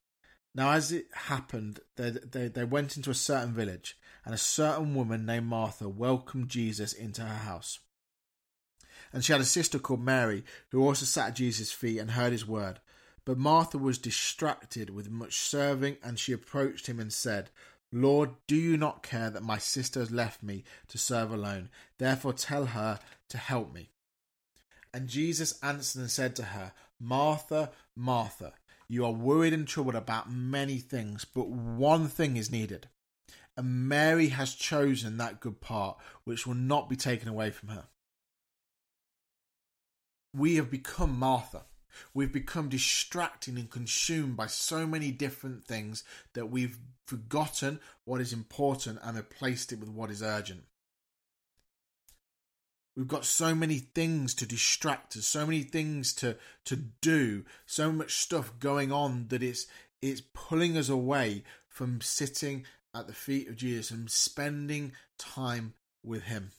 Now, 0.54 0.72
as 0.72 0.90
it 0.90 1.06
happened, 1.12 1.80
they, 1.96 2.10
they, 2.10 2.48
they 2.48 2.64
went 2.64 2.96
into 2.96 3.10
a 3.10 3.14
certain 3.14 3.52
village, 3.52 3.98
and 4.24 4.34
a 4.34 4.38
certain 4.38 4.94
woman 4.94 5.26
named 5.26 5.46
Martha 5.46 5.88
welcomed 5.88 6.48
Jesus 6.48 6.92
into 6.92 7.22
her 7.22 7.38
house. 7.44 7.80
And 9.12 9.24
she 9.24 9.32
had 9.32 9.40
a 9.40 9.44
sister 9.44 9.78
called 9.78 10.02
Mary, 10.02 10.44
who 10.70 10.82
also 10.84 11.04
sat 11.04 11.28
at 11.28 11.36
Jesus' 11.36 11.70
feet 11.70 11.98
and 11.98 12.12
heard 12.12 12.32
his 12.32 12.46
word. 12.46 12.80
But 13.24 13.38
Martha 13.38 13.78
was 13.78 13.96
distracted 13.98 14.90
with 14.90 15.10
much 15.10 15.38
serving, 15.38 15.98
and 16.02 16.18
she 16.18 16.32
approached 16.32 16.86
him 16.86 16.98
and 16.98 17.12
said, 17.12 17.50
Lord, 17.94 18.30
do 18.46 18.56
you 18.56 18.76
not 18.76 19.02
care 19.02 19.30
that 19.30 19.42
my 19.42 19.58
sister 19.58 20.00
has 20.00 20.10
left 20.10 20.42
me 20.42 20.64
to 20.88 20.98
serve 20.98 21.32
alone? 21.32 21.70
Therefore 21.98 22.32
tell 22.32 22.66
her 22.66 22.98
to 23.28 23.38
help 23.38 23.72
me. 23.72 23.90
And 24.92 25.08
Jesus 25.08 25.58
answered 25.62 26.00
and 26.00 26.10
said 26.10 26.36
to 26.36 26.42
her, 26.42 26.72
Martha, 27.00 27.70
Martha, 27.96 28.52
you 28.88 29.04
are 29.04 29.12
worried 29.12 29.52
and 29.52 29.66
troubled 29.66 29.94
about 29.94 30.30
many 30.30 30.78
things, 30.78 31.24
but 31.24 31.48
one 31.48 32.08
thing 32.08 32.36
is 32.36 32.50
needed. 32.50 32.88
And 33.56 33.88
Mary 33.88 34.28
has 34.28 34.54
chosen 34.54 35.16
that 35.16 35.40
good 35.40 35.60
part, 35.60 35.96
which 36.24 36.46
will 36.46 36.54
not 36.54 36.88
be 36.88 36.96
taken 36.96 37.28
away 37.28 37.50
from 37.50 37.68
her 37.68 37.84
we 40.34 40.56
have 40.56 40.70
become 40.70 41.18
Martha. 41.18 41.62
We've 42.12 42.32
become 42.32 42.68
distracted 42.68 43.56
and 43.56 43.70
consumed 43.70 44.36
by 44.36 44.46
so 44.46 44.86
many 44.86 45.10
different 45.10 45.64
things 45.64 46.04
that 46.34 46.50
we've 46.50 46.78
forgotten 47.06 47.80
what 48.04 48.20
is 48.20 48.32
important 48.32 48.98
and 49.02 49.16
replaced 49.16 49.72
it 49.72 49.80
with 49.80 49.88
what 49.88 50.10
is 50.10 50.22
urgent. 50.22 50.64
We've 52.96 53.08
got 53.08 53.24
so 53.24 53.54
many 53.54 53.78
things 53.78 54.34
to 54.34 54.46
distract 54.46 55.16
us, 55.16 55.26
so 55.26 55.44
many 55.44 55.62
things 55.62 56.12
to 56.14 56.36
to 56.66 56.76
do, 56.76 57.44
so 57.66 57.90
much 57.90 58.16
stuff 58.16 58.52
going 58.60 58.92
on 58.92 59.26
that 59.28 59.42
it's 59.42 59.66
it's 60.00 60.22
pulling 60.32 60.76
us 60.76 60.88
away 60.88 61.42
from 61.68 62.00
sitting 62.00 62.64
at 62.94 63.08
the 63.08 63.12
feet 63.12 63.48
of 63.48 63.56
Jesus 63.56 63.90
and 63.90 64.08
spending 64.10 64.92
time 65.18 65.74
with 66.04 66.24
him. 66.24 66.52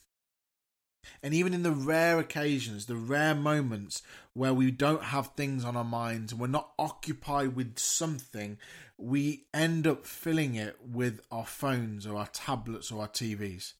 And 1.22 1.34
even 1.34 1.54
in 1.54 1.62
the 1.62 1.72
rare 1.72 2.18
occasions, 2.18 2.86
the 2.86 2.96
rare 2.96 3.34
moments 3.34 4.02
where 4.34 4.54
we 4.54 4.70
don't 4.70 5.04
have 5.04 5.28
things 5.28 5.64
on 5.64 5.76
our 5.76 5.84
minds, 5.84 6.32
and 6.32 6.40
we're 6.40 6.46
not 6.46 6.72
occupied 6.78 7.56
with 7.56 7.78
something, 7.78 8.58
we 8.98 9.46
end 9.52 9.86
up 9.86 10.06
filling 10.06 10.54
it 10.54 10.76
with 10.80 11.20
our 11.30 11.46
phones 11.46 12.06
or 12.06 12.16
our 12.16 12.28
tablets 12.28 12.90
or 12.90 13.02
our 13.02 13.08
TVs. 13.08 13.74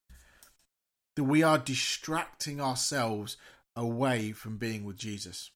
That 1.16 1.24
we 1.24 1.42
are 1.42 1.58
distracting 1.58 2.60
ourselves 2.60 3.36
away 3.74 4.32
from 4.32 4.56
being 4.56 4.84
with 4.84 4.96
Jesus. 4.96 5.50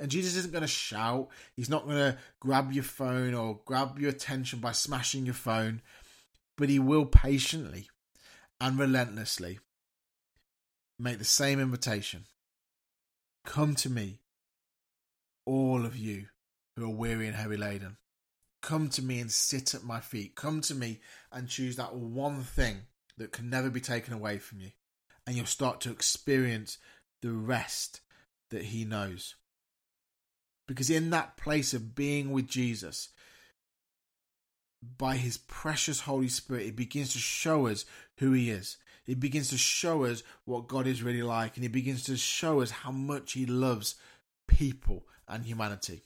And 0.00 0.10
Jesus 0.10 0.34
isn't 0.36 0.52
going 0.52 0.62
to 0.62 0.68
shout. 0.68 1.28
He's 1.54 1.68
not 1.68 1.84
going 1.84 1.96
to 1.96 2.18
grab 2.40 2.72
your 2.72 2.84
phone 2.84 3.34
or 3.34 3.60
grab 3.66 3.98
your 3.98 4.08
attention 4.08 4.58
by 4.58 4.72
smashing 4.72 5.26
your 5.26 5.34
phone, 5.34 5.82
but 6.56 6.70
he 6.70 6.78
will 6.78 7.04
patiently 7.04 7.89
and 8.60 8.78
relentlessly 8.78 9.58
make 10.98 11.18
the 11.18 11.24
same 11.24 11.58
invitation 11.58 12.24
Come 13.44 13.74
to 13.76 13.90
me, 13.90 14.20
all 15.44 15.84
of 15.84 15.96
you 15.96 16.26
who 16.76 16.84
are 16.84 16.94
weary 16.94 17.26
and 17.26 17.36
heavy 17.36 17.56
laden. 17.56 17.96
Come 18.62 18.88
to 18.90 19.02
me 19.02 19.18
and 19.18 19.30
sit 19.30 19.74
at 19.74 19.82
my 19.82 20.00
feet. 20.00 20.36
Come 20.36 20.60
to 20.62 20.74
me 20.74 21.00
and 21.32 21.48
choose 21.48 21.76
that 21.76 21.94
one 21.94 22.42
thing 22.42 22.82
that 23.16 23.32
can 23.32 23.48
never 23.48 23.70
be 23.70 23.80
taken 23.80 24.12
away 24.12 24.38
from 24.38 24.60
you. 24.60 24.70
And 25.26 25.36
you'll 25.36 25.46
start 25.46 25.80
to 25.82 25.90
experience 25.90 26.78
the 27.22 27.32
rest 27.32 28.02
that 28.50 28.66
He 28.66 28.84
knows. 28.84 29.36
Because 30.68 30.90
in 30.90 31.10
that 31.10 31.36
place 31.36 31.72
of 31.72 31.94
being 31.94 32.30
with 32.30 32.46
Jesus, 32.46 33.08
by 34.98 35.16
his 35.16 35.38
precious 35.38 36.00
Holy 36.00 36.28
Spirit, 36.28 36.66
it 36.66 36.76
begins 36.76 37.12
to 37.12 37.18
show 37.18 37.66
us 37.66 37.84
who 38.18 38.32
he 38.32 38.50
is. 38.50 38.76
It 39.06 39.20
begins 39.20 39.50
to 39.50 39.58
show 39.58 40.04
us 40.04 40.22
what 40.44 40.68
God 40.68 40.86
is 40.86 41.02
really 41.02 41.22
like, 41.22 41.56
and 41.56 41.64
it 41.64 41.72
begins 41.72 42.04
to 42.04 42.16
show 42.16 42.60
us 42.60 42.70
how 42.70 42.90
much 42.90 43.32
he 43.32 43.46
loves 43.46 43.96
people 44.46 45.06
and 45.26 45.44
humanity. 45.44 46.02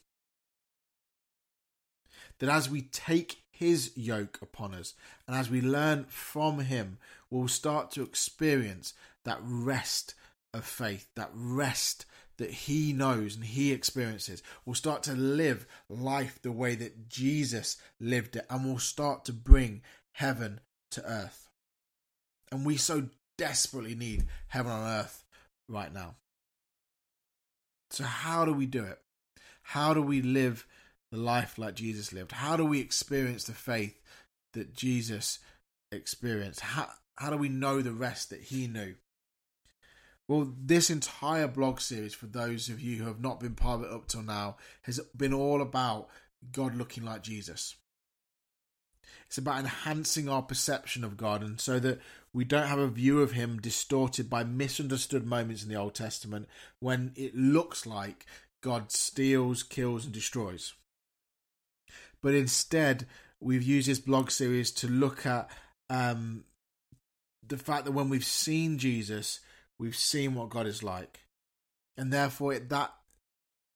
That 2.38 2.48
as 2.48 2.68
we 2.68 2.82
take 2.82 3.42
his 3.50 3.92
yoke 3.96 4.38
upon 4.42 4.74
us 4.74 4.94
and 5.26 5.36
as 5.36 5.48
we 5.48 5.60
learn 5.60 6.04
from 6.08 6.60
him, 6.60 6.98
we'll 7.30 7.48
start 7.48 7.90
to 7.92 8.02
experience 8.02 8.94
that 9.24 9.38
rest 9.42 10.14
of 10.52 10.64
faith, 10.64 11.06
that 11.14 11.30
rest 11.32 12.06
that 12.38 12.50
he 12.50 12.92
knows 12.92 13.36
and 13.36 13.44
he 13.44 13.72
experiences. 13.72 14.42
We'll 14.64 14.74
start 14.74 15.02
to 15.04 15.14
live 15.14 15.66
life 15.88 16.40
the 16.42 16.52
way 16.52 16.74
that 16.74 17.08
Jesus 17.08 17.76
lived 18.00 18.36
it, 18.36 18.46
and 18.50 18.64
we'll 18.64 18.78
start 18.78 19.24
to 19.26 19.32
bring 19.32 19.82
heaven 20.12 20.60
to 20.92 21.04
earth. 21.04 21.48
And 22.50 22.64
we 22.64 22.76
so 22.76 23.08
desperately 23.36 23.94
need 23.94 24.26
heaven 24.48 24.72
on 24.72 24.88
earth 24.88 25.24
right 25.68 25.92
now. 25.92 26.16
So, 27.90 28.04
how 28.04 28.44
do 28.44 28.52
we 28.52 28.66
do 28.66 28.84
it? 28.84 28.98
How 29.62 29.94
do 29.94 30.02
we 30.02 30.20
live 30.20 30.66
the 31.10 31.18
life 31.18 31.58
like 31.58 31.74
Jesus 31.74 32.12
lived? 32.12 32.32
How 32.32 32.56
do 32.56 32.64
we 32.64 32.80
experience 32.80 33.44
the 33.44 33.52
faith 33.52 34.00
that 34.52 34.74
Jesus 34.74 35.38
experienced? 35.92 36.60
How, 36.60 36.88
how 37.16 37.30
do 37.30 37.36
we 37.36 37.48
know 37.48 37.80
the 37.80 37.92
rest 37.92 38.30
that 38.30 38.40
he 38.40 38.66
knew? 38.66 38.94
Well, 40.26 40.52
this 40.58 40.88
entire 40.88 41.48
blog 41.48 41.80
series, 41.80 42.14
for 42.14 42.26
those 42.26 42.68
of 42.68 42.80
you 42.80 42.96
who 42.96 43.04
have 43.04 43.20
not 43.20 43.40
been 43.40 43.54
part 43.54 43.80
of 43.80 43.86
it 43.86 43.92
up 43.92 44.08
till 44.08 44.22
now, 44.22 44.56
has 44.82 44.98
been 45.16 45.34
all 45.34 45.60
about 45.60 46.08
God 46.50 46.74
looking 46.74 47.04
like 47.04 47.22
Jesus. 47.22 47.76
It's 49.26 49.38
about 49.38 49.60
enhancing 49.60 50.28
our 50.28 50.42
perception 50.42 51.04
of 51.04 51.16
God, 51.16 51.42
and 51.42 51.60
so 51.60 51.78
that 51.80 52.00
we 52.32 52.44
don't 52.44 52.68
have 52.68 52.78
a 52.78 52.88
view 52.88 53.20
of 53.20 53.32
Him 53.32 53.60
distorted 53.60 54.30
by 54.30 54.44
misunderstood 54.44 55.26
moments 55.26 55.62
in 55.62 55.68
the 55.68 55.76
Old 55.76 55.94
Testament 55.94 56.48
when 56.80 57.12
it 57.16 57.34
looks 57.34 57.84
like 57.84 58.26
God 58.62 58.92
steals, 58.92 59.62
kills, 59.62 60.04
and 60.04 60.14
destroys. 60.14 60.74
But 62.22 62.34
instead, 62.34 63.06
we've 63.40 63.62
used 63.62 63.88
this 63.88 63.98
blog 63.98 64.30
series 64.30 64.70
to 64.72 64.88
look 64.88 65.26
at 65.26 65.50
um, 65.90 66.44
the 67.46 67.58
fact 67.58 67.84
that 67.84 67.92
when 67.92 68.08
we've 68.08 68.24
seen 68.24 68.78
Jesus, 68.78 69.40
We've 69.84 69.94
seen 69.94 70.34
what 70.34 70.48
God 70.48 70.66
is 70.66 70.82
like. 70.82 71.20
And 71.98 72.10
therefore, 72.10 72.54
it, 72.54 72.70
that 72.70 72.94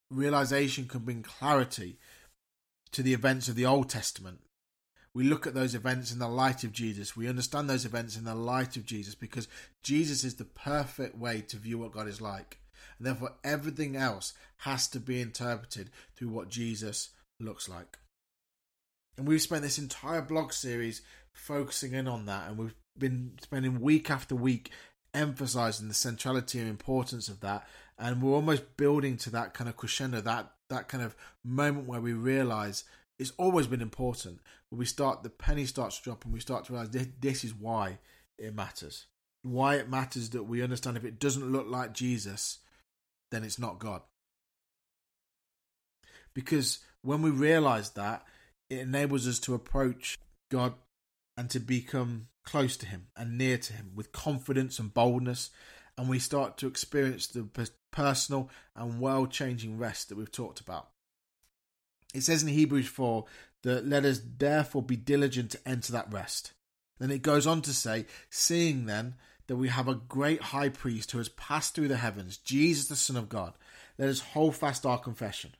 realization 0.09 0.87
can 0.87 1.01
bring 1.01 1.21
clarity 1.21 1.99
to 2.93 3.03
the 3.03 3.13
events 3.13 3.47
of 3.47 3.53
the 3.53 3.67
Old 3.67 3.91
Testament. 3.91 4.39
We 5.13 5.23
look 5.23 5.45
at 5.45 5.53
those 5.53 5.75
events 5.75 6.11
in 6.11 6.17
the 6.17 6.27
light 6.27 6.63
of 6.63 6.71
Jesus. 6.71 7.15
We 7.15 7.29
understand 7.29 7.69
those 7.69 7.85
events 7.85 8.17
in 8.17 8.23
the 8.23 8.33
light 8.33 8.75
of 8.75 8.87
Jesus 8.87 9.13
because 9.13 9.47
Jesus 9.83 10.23
is 10.23 10.33
the 10.33 10.45
perfect 10.45 11.15
way 11.15 11.41
to 11.41 11.57
view 11.57 11.77
what 11.77 11.91
God 11.91 12.07
is 12.07 12.19
like. 12.19 12.57
And 12.97 13.05
therefore, 13.05 13.35
everything 13.43 13.95
else 13.95 14.33
has 14.57 14.87
to 14.87 14.99
be 14.99 15.21
interpreted 15.21 15.91
through 16.15 16.29
what 16.29 16.49
Jesus 16.49 17.09
looks 17.39 17.69
like. 17.69 17.99
And 19.15 19.27
we've 19.27 19.43
spent 19.43 19.61
this 19.61 19.77
entire 19.77 20.23
blog 20.23 20.53
series 20.53 21.03
focusing 21.33 21.93
in 21.93 22.07
on 22.07 22.25
that, 22.25 22.49
and 22.49 22.57
we've 22.57 22.73
been 22.97 23.33
spending 23.41 23.79
week 23.79 24.09
after 24.09 24.35
week 24.35 24.71
emphasizing 25.13 25.87
the 25.87 25.93
centrality 25.93 26.59
and 26.59 26.69
importance 26.69 27.27
of 27.27 27.39
that. 27.41 27.67
And 27.97 28.21
we're 28.21 28.33
almost 28.33 28.77
building 28.77 29.17
to 29.17 29.29
that 29.31 29.53
kind 29.53 29.69
of 29.69 29.75
crescendo 29.75 30.21
that 30.21 30.51
that 30.69 30.87
kind 30.87 31.03
of 31.03 31.15
moment 31.43 31.87
where 31.87 31.99
we 31.99 32.13
realize 32.13 32.83
it's 33.17 33.33
always 33.37 33.67
been 33.67 33.81
important. 33.81 34.39
But 34.69 34.77
we 34.77 34.85
start 34.85 35.23
the 35.23 35.29
penny 35.29 35.65
starts 35.65 35.97
to 35.97 36.03
drop 36.03 36.23
and 36.25 36.33
we 36.33 36.39
start 36.39 36.65
to 36.65 36.73
realize 36.73 36.91
this, 36.91 37.07
this 37.19 37.43
is 37.43 37.53
why 37.53 37.97
it 38.37 38.55
matters. 38.55 39.07
Why 39.41 39.75
it 39.75 39.89
matters 39.89 40.29
that 40.31 40.43
we 40.43 40.61
understand 40.61 40.97
if 40.97 41.05
it 41.05 41.19
doesn't 41.19 41.51
look 41.51 41.67
like 41.67 41.93
jesus 41.93 42.59
then 43.31 43.43
it's 43.43 43.59
not 43.59 43.79
god. 43.79 44.01
Because 46.33 46.79
when 47.01 47.21
we 47.21 47.29
realize 47.29 47.91
that 47.91 48.23
it 48.69 48.79
enables 48.79 49.27
us 49.27 49.39
to 49.39 49.53
approach 49.53 50.17
god 50.51 50.73
and 51.37 51.49
to 51.49 51.59
become 51.59 52.27
close 52.49 52.77
to 52.77 52.85
him 52.85 53.07
and 53.15 53.37
near 53.37 53.57
to 53.57 53.73
him 53.73 53.91
with 53.95 54.11
confidence 54.11 54.79
and 54.79 54.93
boldness 54.93 55.51
and 55.99 56.07
we 56.07 56.17
start 56.17 56.57
to 56.57 56.67
experience 56.67 57.27
the 57.27 57.45
personal 57.91 58.49
and 58.73 59.01
world 59.01 59.31
changing 59.31 59.77
rest 59.77 60.07
that 60.07 60.17
we've 60.17 60.31
talked 60.31 60.61
about. 60.61 60.87
It 62.13 62.21
says 62.21 62.41
in 62.41 62.47
Hebrews 62.47 62.87
4 62.87 63.25
that 63.63 63.85
let 63.85 64.05
us 64.05 64.21
therefore 64.37 64.81
be 64.81 64.95
diligent 64.95 65.51
to 65.51 65.67
enter 65.67 65.91
that 65.91 66.11
rest. 66.11 66.53
Then 66.99 67.11
it 67.11 67.21
goes 67.21 67.45
on 67.45 67.61
to 67.63 67.73
say, 67.73 68.05
seeing 68.29 68.85
then 68.85 69.15
that 69.47 69.57
we 69.57 69.67
have 69.67 69.89
a 69.89 69.95
great 69.95 70.41
high 70.41 70.69
priest 70.69 71.11
who 71.11 71.17
has 71.17 71.27
passed 71.27 71.75
through 71.75 71.89
the 71.89 71.97
heavens, 71.97 72.37
Jesus 72.37 72.87
the 72.87 72.95
Son 72.95 73.17
of 73.17 73.27
God, 73.27 73.55
let 73.97 74.07
us 74.07 74.21
hold 74.21 74.55
fast 74.55 74.85
our 74.85 74.99
confession. 74.99 75.51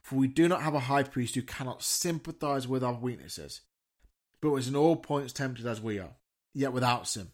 For 0.00 0.16
we 0.16 0.26
do 0.26 0.48
not 0.48 0.62
have 0.62 0.74
a 0.74 0.80
high 0.80 1.02
priest 1.02 1.34
who 1.34 1.42
cannot 1.42 1.82
sympathize 1.82 2.66
with 2.66 2.82
our 2.82 2.94
weaknesses, 2.94 3.60
but 4.40 4.50
was 4.50 4.68
in 4.68 4.76
all 4.76 4.96
points 4.96 5.34
tempted 5.34 5.66
as 5.66 5.82
we 5.82 5.98
are, 5.98 6.14
yet 6.54 6.72
without 6.72 7.08
sin. 7.08 7.28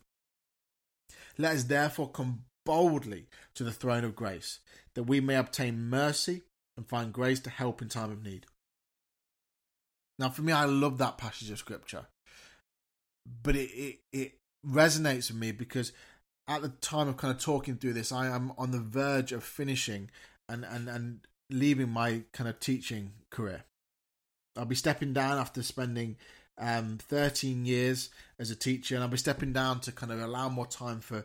Let 1.37 1.57
us 1.57 1.65
therefore 1.65 2.11
come 2.11 2.45
boldly 2.65 3.27
to 3.55 3.65
the 3.65 3.73
throne 3.73 4.05
of 4.05 4.17
grace, 4.17 4.59
that 4.95 5.05
we 5.05 5.21
may 5.21 5.37
obtain 5.37 5.89
mercy 5.89 6.43
and 6.77 6.87
find 6.87 7.13
grace 7.13 7.41
to 7.41 7.51
help 7.51 7.81
in 7.81 7.89
time 7.89 8.11
of 8.11 8.25
need. 8.25 8.47
Now, 10.19 10.31
for 10.31 10.43
me, 10.43 10.53
I 10.53 10.65
love 10.65 10.99
that 10.99 11.17
passage 11.17 11.51
of 11.51 11.59
scripture, 11.59 12.07
but 13.43 13.57
it, 13.57 13.71
it, 13.71 13.99
it 14.13 14.33
resonates 14.67 15.31
with 15.31 15.41
me 15.41 15.53
because 15.53 15.93
at 16.49 16.63
the 16.63 16.69
time 16.69 17.09
of 17.09 17.17
kind 17.17 17.33
of 17.33 17.41
talking 17.41 17.77
through 17.77 17.93
this, 17.93 18.11
I 18.11 18.27
am 18.27 18.53
on 18.59 18.71
the 18.71 18.81
verge 18.81 19.33
of 19.33 19.45
finishing 19.45 20.11
and, 20.49 20.65
and, 20.65 20.89
and 20.89 21.21
leaving 21.51 21.91
my 21.91 22.23
kind 22.33 22.49
of 22.49 22.59
teaching 22.59 23.13
career. 23.31 23.65
I'll 24.57 24.65
be 24.65 24.75
stepping 24.75 25.13
down 25.13 25.39
after 25.39 25.63
spending 25.63 26.17
um, 26.59 26.99
13 27.01 27.65
years 27.65 28.11
as 28.39 28.51
a 28.51 28.57
teacher, 28.57 28.95
and 28.95 29.05
I'll 29.05 29.11
be 29.11 29.17
stepping 29.17 29.53
down 29.53 29.81
to 29.81 29.93
kind 29.93 30.13
of 30.13 30.21
allow 30.21 30.49
more 30.49 30.67
time 30.67 31.01
for 31.01 31.25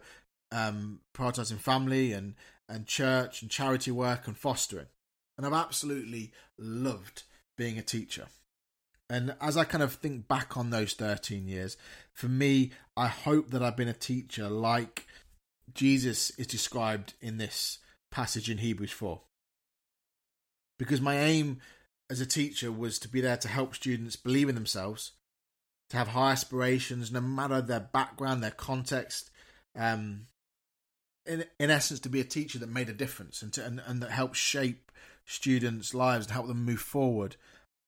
um, 0.51 0.99
prioritizing 1.13 1.59
family 1.59 2.13
and, 2.13 2.35
and 2.69 2.85
church 2.85 3.41
and 3.41 3.51
charity 3.51 3.91
work 3.91 4.27
and 4.27 4.37
fostering. 4.37 4.87
And 5.37 5.45
I've 5.45 5.53
absolutely 5.53 6.31
loved 6.57 7.23
being 7.57 7.77
a 7.77 7.83
teacher. 7.83 8.27
And 9.09 9.35
as 9.41 9.57
I 9.57 9.63
kind 9.63 9.83
of 9.83 9.93
think 9.93 10.27
back 10.27 10.55
on 10.57 10.69
those 10.69 10.93
13 10.93 11.47
years, 11.47 11.77
for 12.13 12.27
me, 12.27 12.71
I 12.95 13.07
hope 13.07 13.51
that 13.51 13.61
I've 13.61 13.77
been 13.77 13.87
a 13.87 13.93
teacher 13.93 14.49
like 14.49 15.05
Jesus 15.73 16.31
is 16.31 16.47
described 16.47 17.13
in 17.21 17.37
this 17.37 17.79
passage 18.11 18.49
in 18.49 18.59
Hebrews 18.59 18.91
4. 18.91 19.21
Because 20.79 21.01
my 21.01 21.17
aim 21.17 21.59
as 22.09 22.21
a 22.21 22.25
teacher 22.25 22.71
was 22.71 22.99
to 22.99 23.07
be 23.07 23.21
there 23.21 23.37
to 23.37 23.47
help 23.47 23.75
students 23.75 24.15
believe 24.15 24.49
in 24.49 24.55
themselves, 24.55 25.11
to 25.93 25.97
have 25.99 26.07
high 26.07 26.31
aspirations, 26.31 27.11
no 27.11 27.21
matter 27.21 27.61
their 27.61 27.79
background, 27.79 28.41
their 28.41 28.49
context. 28.49 29.29
Um, 29.77 30.25
in 31.27 31.45
in 31.59 31.69
essence, 31.69 31.99
to 31.99 32.09
be 32.09 32.19
a 32.19 32.23
teacher 32.23 32.57
that 32.57 32.69
made 32.69 32.89
a 32.89 32.93
difference 32.93 33.43
and 33.43 33.53
to, 33.53 33.63
and, 33.63 33.79
and 33.85 34.01
that 34.01 34.09
helped 34.09 34.35
shape 34.35 34.91
students' 35.23 35.93
lives 35.93 36.25
and 36.25 36.33
help 36.33 36.47
them 36.47 36.65
move 36.65 36.79
forward 36.79 37.35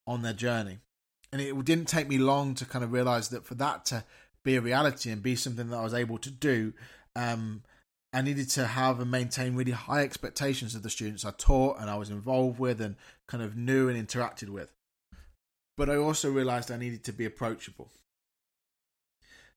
on 0.06 0.22
their 0.22 0.32
journey. 0.32 0.78
And 1.32 1.42
it 1.42 1.64
didn't 1.64 1.88
take 1.88 2.06
me 2.06 2.16
long 2.16 2.54
to 2.54 2.64
kind 2.64 2.84
of 2.84 2.92
realize 2.92 3.30
that 3.30 3.44
for 3.44 3.56
that 3.56 3.84
to 3.86 4.04
be 4.44 4.54
a 4.54 4.60
reality 4.60 5.10
and 5.10 5.20
be 5.20 5.34
something 5.34 5.68
that 5.70 5.76
I 5.76 5.82
was 5.82 5.92
able 5.92 6.18
to 6.18 6.30
do, 6.30 6.74
um, 7.16 7.64
I 8.12 8.22
needed 8.22 8.48
to 8.50 8.68
have 8.68 9.00
and 9.00 9.10
maintain 9.10 9.56
really 9.56 9.72
high 9.72 10.02
expectations 10.02 10.76
of 10.76 10.84
the 10.84 10.90
students 10.90 11.24
I 11.24 11.32
taught 11.36 11.80
and 11.80 11.90
I 11.90 11.96
was 11.96 12.10
involved 12.10 12.60
with 12.60 12.80
and 12.80 12.94
kind 13.26 13.42
of 13.42 13.56
knew 13.56 13.88
and 13.88 14.08
interacted 14.08 14.48
with. 14.48 14.75
But 15.76 15.90
I 15.90 15.96
also 15.96 16.30
realized 16.30 16.70
I 16.70 16.76
needed 16.76 17.04
to 17.04 17.12
be 17.12 17.24
approachable 17.24 17.92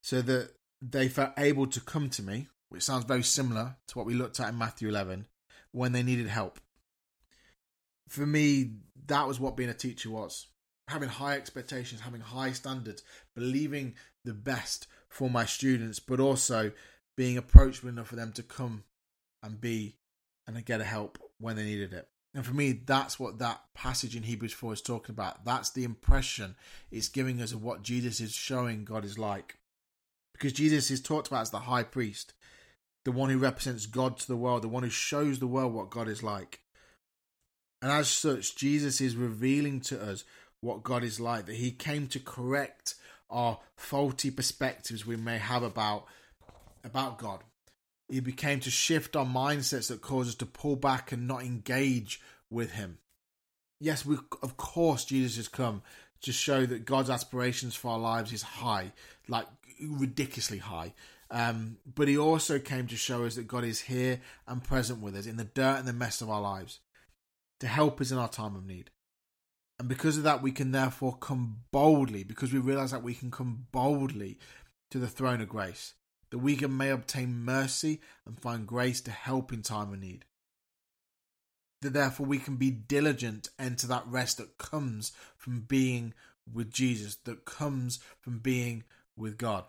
so 0.01 0.21
that 0.21 0.51
they 0.81 1.07
felt 1.07 1.31
able 1.37 1.67
to 1.67 1.81
come 1.81 2.09
to 2.09 2.23
me, 2.23 2.47
which 2.69 2.83
sounds 2.83 3.05
very 3.05 3.23
similar 3.23 3.77
to 3.87 3.97
what 3.97 4.07
we 4.07 4.13
looked 4.13 4.39
at 4.39 4.49
in 4.49 4.57
Matthew 4.57 4.89
11, 4.89 5.27
when 5.71 5.91
they 5.91 6.03
needed 6.03 6.27
help. 6.27 6.59
For 8.07 8.25
me, 8.25 8.71
that 9.07 9.27
was 9.27 9.39
what 9.39 9.57
being 9.57 9.69
a 9.69 9.73
teacher 9.73 10.09
was 10.09 10.47
having 10.89 11.09
high 11.09 11.35
expectations, 11.35 12.01
having 12.01 12.21
high 12.21 12.51
standards, 12.51 13.03
believing 13.35 13.93
the 14.25 14.33
best 14.33 14.87
for 15.07 15.29
my 15.29 15.45
students, 15.45 15.99
but 15.99 16.19
also 16.19 16.71
being 17.15 17.37
approachable 17.37 17.89
enough 17.89 18.07
for 18.07 18.15
them 18.15 18.33
to 18.33 18.43
come 18.43 18.83
and 19.43 19.61
be 19.61 19.95
and 20.47 20.65
get 20.65 20.81
a 20.81 20.85
help 20.85 21.19
when 21.39 21.55
they 21.55 21.63
needed 21.63 21.93
it. 21.93 22.07
And 22.33 22.45
for 22.45 22.53
me, 22.53 22.71
that's 22.71 23.19
what 23.19 23.39
that 23.39 23.61
passage 23.73 24.15
in 24.15 24.23
Hebrews 24.23 24.53
4 24.53 24.73
is 24.73 24.81
talking 24.81 25.13
about. 25.13 25.45
That's 25.45 25.71
the 25.71 25.83
impression 25.83 26.55
it's 26.91 27.07
giving 27.07 27.41
us 27.41 27.51
of 27.53 27.63
what 27.63 27.81
Jesus 27.81 28.19
is 28.19 28.33
showing 28.33 28.85
God 28.85 29.03
is 29.03 29.17
like. 29.17 29.57
Because 30.33 30.53
Jesus 30.53 30.91
is 30.91 31.01
talked 31.01 31.27
about 31.27 31.41
as 31.41 31.49
the 31.49 31.59
high 31.59 31.83
priest, 31.83 32.33
the 33.03 33.11
one 33.11 33.29
who 33.29 33.39
represents 33.39 33.87
God 33.87 34.17
to 34.17 34.27
the 34.27 34.37
world, 34.37 34.61
the 34.61 34.67
one 34.67 34.83
who 34.83 34.89
shows 34.89 35.39
the 35.39 35.47
world 35.47 35.73
what 35.73 35.89
God 35.89 36.07
is 36.07 36.21
like. 36.21 36.61
And 37.81 37.91
as 37.91 38.07
such, 38.09 38.55
Jesus 38.55 39.01
is 39.01 39.15
revealing 39.15 39.81
to 39.81 40.01
us 40.01 40.23
what 40.61 40.83
God 40.83 41.03
is 41.03 41.19
like, 41.19 41.45
that 41.45 41.55
He 41.55 41.71
came 41.71 42.07
to 42.07 42.19
correct 42.19 42.95
our 43.29 43.59
faulty 43.77 44.31
perspectives 44.31 45.05
we 45.05 45.15
may 45.15 45.37
have 45.37 45.63
about 45.63 46.05
about 46.83 47.17
God. 47.17 47.43
He 48.09 48.19
became 48.19 48.59
to 48.61 48.71
shift 48.71 49.15
our 49.15 49.25
mindsets 49.25 49.89
that 49.89 50.01
cause 50.01 50.29
us 50.29 50.35
to 50.35 50.45
pull 50.45 50.75
back 50.75 51.11
and 51.11 51.27
not 51.27 51.43
engage 51.43 52.19
with 52.49 52.71
Him. 52.71 52.97
Yes, 53.79 54.05
we 54.05 54.17
of 54.41 54.57
course 54.57 55.05
Jesus 55.05 55.37
has 55.37 55.47
come 55.47 55.83
to 56.21 56.33
show 56.33 56.65
that 56.65 56.85
God's 56.85 57.11
aspirations 57.11 57.75
for 57.75 57.91
our 57.91 57.99
lives 57.99 58.33
is 58.33 58.41
high, 58.41 58.91
like 59.27 59.45
ridiculously 59.81 60.57
high. 60.57 60.93
Um, 61.31 61.77
but 61.85 62.07
He 62.07 62.17
also 62.17 62.57
came 62.57 62.87
to 62.87 62.97
show 62.97 63.25
us 63.25 63.35
that 63.35 63.47
God 63.47 63.63
is 63.63 63.81
here 63.81 64.19
and 64.47 64.63
present 64.63 65.01
with 65.01 65.15
us 65.15 65.27
in 65.27 65.37
the 65.37 65.43
dirt 65.43 65.77
and 65.77 65.87
the 65.87 65.93
mess 65.93 66.21
of 66.21 66.31
our 66.31 66.41
lives, 66.41 66.79
to 67.59 67.67
help 67.67 68.01
us 68.01 68.11
in 68.11 68.17
our 68.17 68.27
time 68.27 68.55
of 68.55 68.65
need. 68.65 68.89
And 69.77 69.87
because 69.87 70.17
of 70.17 70.23
that, 70.23 70.41
we 70.41 70.51
can 70.51 70.71
therefore 70.71 71.15
come 71.15 71.57
boldly, 71.71 72.23
because 72.23 72.51
we 72.51 72.59
realize 72.59 72.91
that 72.91 73.03
we 73.03 73.13
can 73.13 73.29
come 73.29 73.67
boldly 73.71 74.39
to 74.89 74.97
the 74.97 75.07
throne 75.07 75.41
of 75.41 75.47
grace 75.47 75.93
that 76.31 76.39
we 76.39 76.55
may 76.55 76.89
obtain 76.89 77.43
mercy 77.43 78.01
and 78.25 78.39
find 78.39 78.67
grace 78.67 79.01
to 79.01 79.11
help 79.11 79.51
in 79.51 79.61
time 79.61 79.93
of 79.93 79.99
need. 79.99 80.25
That 81.81 81.93
therefore 81.93 82.25
we 82.25 82.39
can 82.39 82.57
be 82.57 82.71
diligent 82.71 83.49
enter 83.57 83.87
that 83.87 84.07
rest 84.07 84.37
that 84.37 84.57
comes 84.57 85.11
from 85.37 85.61
being 85.61 86.13
with 86.51 86.71
Jesus, 86.71 87.15
that 87.25 87.45
comes 87.45 87.99
from 88.19 88.39
being 88.39 88.83
with 89.15 89.37
God. 89.37 89.65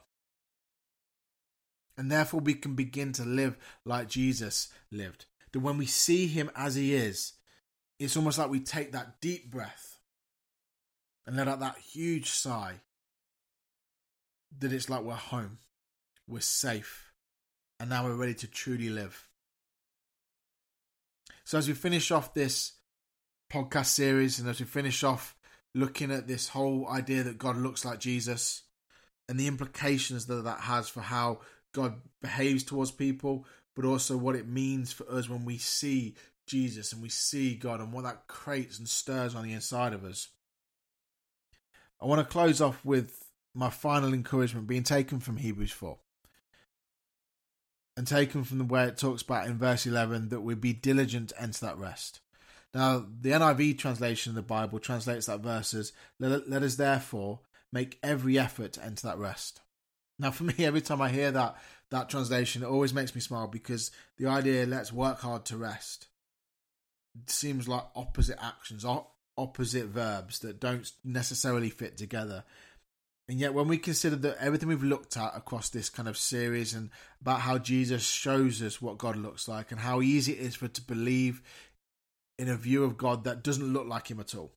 And 1.97 2.11
therefore 2.11 2.41
we 2.41 2.55
can 2.55 2.75
begin 2.75 3.13
to 3.15 3.25
live 3.25 3.57
like 3.85 4.09
Jesus 4.09 4.69
lived. 4.91 5.27
That 5.53 5.61
when 5.61 5.79
we 5.79 5.87
see 5.87 6.27
him 6.27 6.51
as 6.55 6.75
he 6.75 6.95
is, 6.95 7.35
it's 7.99 8.17
almost 8.17 8.39
like 8.39 8.51
we 8.51 8.61
take 8.61 8.93
that 8.93 9.21
deep 9.21 9.51
breath 9.51 9.99
and 11.27 11.37
let 11.37 11.49
out 11.49 11.61
that 11.61 11.79
huge 11.79 12.31
sigh 12.31 12.81
that 14.59 14.73
it's 14.73 14.89
like 14.89 15.03
we're 15.03 15.15
home 15.15 15.59
we're 16.31 16.41
safe, 16.41 17.13
and 17.79 17.91
now 17.91 18.05
we're 18.05 18.15
ready 18.15 18.35
to 18.35 18.47
truly 18.47 18.89
live. 18.89 19.29
So, 21.45 21.59
as 21.59 21.67
we 21.67 21.75
finish 21.75 22.11
off 22.11 22.33
this 22.33 22.73
podcast 23.53 23.87
series, 23.87 24.39
and 24.39 24.49
as 24.49 24.61
we 24.61 24.67
finish 24.67 25.03
off 25.03 25.37
looking 25.75 26.11
at 26.11 26.29
this 26.29 26.49
whole 26.49 26.89
idea 26.89 27.25
that 27.25 27.39
God 27.39 27.57
looks 27.57 27.85
like 27.85 28.01
Jesus 28.01 28.63
and 29.29 29.39
the 29.39 29.47
implications 29.47 30.27
that 30.27 30.45
that 30.45 30.61
has 30.61 30.89
for 30.89 31.01
how 31.01 31.41
God 31.73 31.95
behaves 32.21 32.65
towards 32.65 32.91
people, 32.91 33.47
but 33.77 33.85
also 33.85 34.17
what 34.17 34.37
it 34.37 34.49
means 34.49 34.93
for 34.93 35.11
us 35.11 35.29
when 35.29 35.45
we 35.45 35.59
see 35.59 36.17
Jesus 36.47 36.93
and 36.93 37.03
we 37.03 37.09
see 37.09 37.55
God 37.55 37.81
and 37.81 37.93
what 37.93 38.05
that 38.05 38.27
creates 38.27 38.79
and 38.79 38.89
stirs 38.89 39.35
on 39.35 39.45
the 39.45 39.53
inside 39.53 39.93
of 39.93 40.05
us. 40.05 40.29
I 42.01 42.07
want 42.07 42.21
to 42.21 42.33
close 42.33 42.61
off 42.61 42.85
with 42.85 43.25
my 43.55 43.71
final 43.71 44.15
encouragement 44.15 44.67
being 44.67 44.83
taken 44.83 45.21
from 45.21 45.37
Hebrews 45.37 45.73
4 45.73 45.99
and 47.97 48.07
taken 48.07 48.45
from 48.45 48.59
the 48.59 48.65
way 48.65 48.85
it 48.85 48.97
talks 48.97 49.23
about 49.23 49.47
in 49.47 49.59
verse 49.59 49.87
11 49.87 50.29
that 50.31 50.41
we 50.41 50.55
be 50.55 50.73
diligent 50.73 51.31
to 51.31 51.43
enter 51.43 51.67
that 51.67 51.79
rest. 51.79 52.21
Now, 52.73 53.05
the 53.21 53.31
NIV 53.31 53.79
translation 53.79 54.31
of 54.31 54.37
the 54.37 54.43
Bible 54.43 54.79
translates 54.79 55.27
that 55.27 55.41
verse 55.41 55.75
as, 55.75 55.93
let, 56.19 56.49
let 56.49 56.63
us 56.63 56.77
therefore 56.77 57.41
make 57.73 57.99
every 58.03 58.39
effort 58.39 58.75
to 58.75 58.85
enter 58.85 59.09
that 59.09 59.19
rest. 59.19 59.61
Now, 60.19 60.31
for 60.31 60.45
me, 60.45 60.55
every 60.59 60.81
time 60.81 61.03
I 61.03 61.09
hear 61.09 61.31
that 61.33 61.57
that 61.91 62.09
translation, 62.09 62.63
it 62.63 62.69
always 62.69 62.95
makes 62.95 63.15
me 63.15 63.21
smile 63.21 63.49
because 63.49 63.91
the 64.17 64.27
idea 64.27 64.67
let's 64.67 64.93
work 64.93 65.21
hard 65.21 65.45
to 65.47 65.57
rest 65.57 66.07
seems 67.27 67.67
like 67.67 67.85
opposite 67.97 68.39
actions, 68.41 68.85
opposite 69.37 69.87
verbs 69.87 70.39
that 70.41 70.61
don't 70.61 70.91
necessarily 71.05 71.71
fit 71.71 71.97
together. 71.97 72.45
And 73.31 73.39
yet, 73.39 73.55
when 73.55 73.69
we 73.69 73.79
consider 73.79 74.17
that 74.17 74.39
everything 74.41 74.69
we've 74.69 74.83
looked 74.83 75.17
at 75.17 75.37
across 75.37 75.69
this 75.69 75.89
kind 75.89 76.09
of 76.09 76.19
series 76.19 76.75
and 76.75 76.91
about 77.21 77.43
how 77.43 77.59
Jesus 77.59 78.03
shows 78.03 78.61
us 78.61 78.83
what 78.83 78.99
God 78.99 79.15
looks 79.15 79.47
like 79.47 79.71
and 79.71 79.79
how 79.79 80.03
easy 80.03 80.33
it 80.33 80.41
is 80.41 80.57
for 80.57 80.65
us 80.65 80.73
to 80.73 80.83
believe 80.83 81.41
in 82.41 82.49
a 82.49 82.57
view 82.57 82.83
of 82.83 82.99
God 82.99 83.23
that 83.23 83.45
doesn't 83.45 83.73
look 83.73 83.87
like 83.87 84.11
Him 84.11 84.19
at 84.19 84.35
all, 84.35 84.51